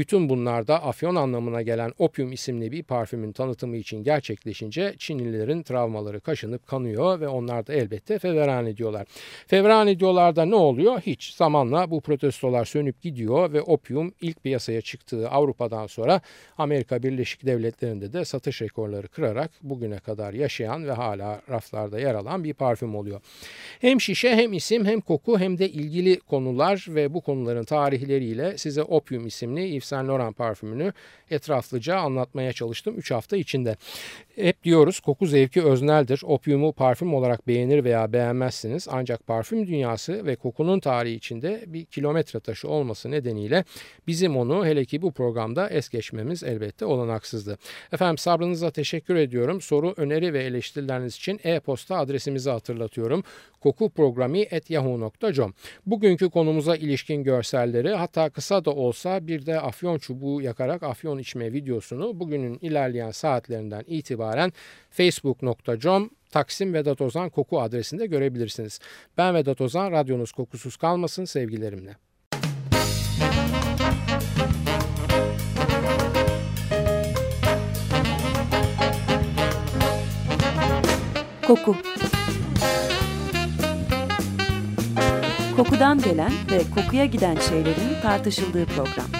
bütün 0.00 0.28
bunlar 0.28 0.66
da 0.66 0.84
afyon 0.84 1.14
anlamına 1.14 1.62
gelen 1.62 1.92
opium 1.98 2.32
isimli 2.32 2.72
bir 2.72 2.82
parfümün 2.82 3.32
tanıtımı 3.32 3.76
için 3.76 4.04
gerçekleşince 4.04 4.94
Çinlilerin 4.98 5.62
travmaları 5.62 6.20
kaşınıp 6.20 6.66
kanıyor 6.66 7.20
ve 7.20 7.28
onlar 7.28 7.66
da 7.66 7.74
elbette 7.74 8.18
fevran 8.18 8.66
ediyorlar. 8.66 9.06
Fevran 9.46 9.88
ediyorlar 9.88 10.36
da 10.36 10.44
ne 10.44 10.54
oluyor? 10.54 11.00
Hiç. 11.00 11.34
Zamanla 11.34 11.90
bu 11.90 12.00
protestolar 12.00 12.64
sönüp 12.64 13.02
gidiyor 13.02 13.52
ve 13.52 13.62
opium 13.62 14.12
ilk 14.20 14.42
piyasaya 14.42 14.80
çıktığı 14.80 15.28
Avrupa'dan 15.28 15.86
sonra 15.86 16.20
Amerika 16.58 17.02
Birleşik 17.02 17.46
Devletleri'nde 17.46 18.12
de 18.12 18.24
satış 18.24 18.62
rekorları 18.62 19.08
kırarak 19.08 19.50
bugüne 19.62 19.98
kadar 19.98 20.32
yaşayan 20.32 20.86
ve 20.86 20.92
hala 20.92 21.40
raflarda 21.50 22.00
yer 22.00 22.14
alan 22.14 22.44
bir 22.44 22.54
parfüm 22.54 22.96
oluyor. 22.96 23.20
Hem 23.80 24.00
şişe 24.00 24.36
hem 24.36 24.52
isim 24.52 24.84
hem 24.84 25.00
koku 25.00 25.38
hem 25.38 25.58
de 25.58 25.68
ilgili 25.68 26.20
konular 26.20 26.86
ve 26.88 27.14
bu 27.14 27.20
konuların 27.20 27.64
tarihleriyle 27.64 28.58
size 28.58 28.82
opium 28.82 29.26
isimli 29.26 29.60
Yves 29.60 29.89
Saint 29.90 30.08
Laurent 30.08 30.36
parfümünü 30.36 30.92
etraflıca 31.30 31.96
anlatmaya 31.96 32.52
çalıştım 32.52 32.94
3 32.98 33.10
hafta 33.10 33.36
içinde. 33.36 33.76
Hep 34.36 34.64
diyoruz 34.64 35.00
koku 35.00 35.26
zevki 35.26 35.62
özneldir. 35.62 36.20
Opiumu 36.24 36.72
parfüm 36.72 37.14
olarak 37.14 37.46
beğenir 37.46 37.84
veya 37.84 38.12
beğenmezsiniz. 38.12 38.88
Ancak 38.90 39.26
parfüm 39.26 39.66
dünyası 39.66 40.26
ve 40.26 40.36
kokunun 40.36 40.80
tarihi 40.80 41.14
içinde 41.14 41.64
bir 41.66 41.84
kilometre 41.84 42.40
taşı 42.40 42.68
olması 42.68 43.10
nedeniyle 43.10 43.64
bizim 44.06 44.36
onu 44.36 44.66
hele 44.66 44.84
ki 44.84 45.02
bu 45.02 45.12
programda 45.12 45.68
es 45.68 45.88
geçmemiz 45.88 46.44
elbette 46.44 46.84
olanaksızdı. 46.84 47.58
Efendim 47.92 48.18
sabrınıza 48.18 48.70
teşekkür 48.70 49.16
ediyorum. 49.16 49.60
Soru, 49.60 49.94
öneri 49.96 50.32
ve 50.32 50.44
eleştirileriniz 50.44 51.16
için 51.16 51.40
e-posta 51.44 51.96
adresimizi 51.96 52.50
hatırlatıyorum. 52.50 53.22
kokuprogrami.yahoo.com 53.60 55.54
Bugünkü 55.86 56.30
konumuza 56.30 56.76
ilişkin 56.76 57.24
görselleri 57.24 57.94
hatta 57.94 58.30
kısa 58.30 58.64
da 58.64 58.70
olsa 58.70 59.26
bir 59.26 59.46
de 59.46 59.60
afyon 59.70 59.98
çubuğu 59.98 60.42
yakarak 60.42 60.82
afyon 60.82 61.18
içme 61.18 61.52
videosunu 61.52 62.20
bugünün 62.20 62.58
ilerleyen 62.62 63.10
saatlerinden 63.10 63.84
itibaren 63.86 64.52
facebook.com 64.90 66.10
Taksim 66.30 66.74
Vedat 66.74 67.00
Ozan 67.00 67.30
Koku 67.30 67.60
adresinde 67.60 68.06
görebilirsiniz. 68.06 68.80
Ben 69.18 69.34
Vedat 69.34 69.60
Ozan, 69.60 69.92
radyonuz 69.92 70.32
kokusuz 70.32 70.76
kalmasın 70.76 71.24
sevgilerimle. 71.24 71.96
Koku 81.46 81.76
Kokudan 85.56 85.98
gelen 85.98 86.32
ve 86.50 86.60
kokuya 86.74 87.04
giden 87.04 87.36
şeylerin 87.36 88.00
tartışıldığı 88.02 88.66
program. 88.66 89.19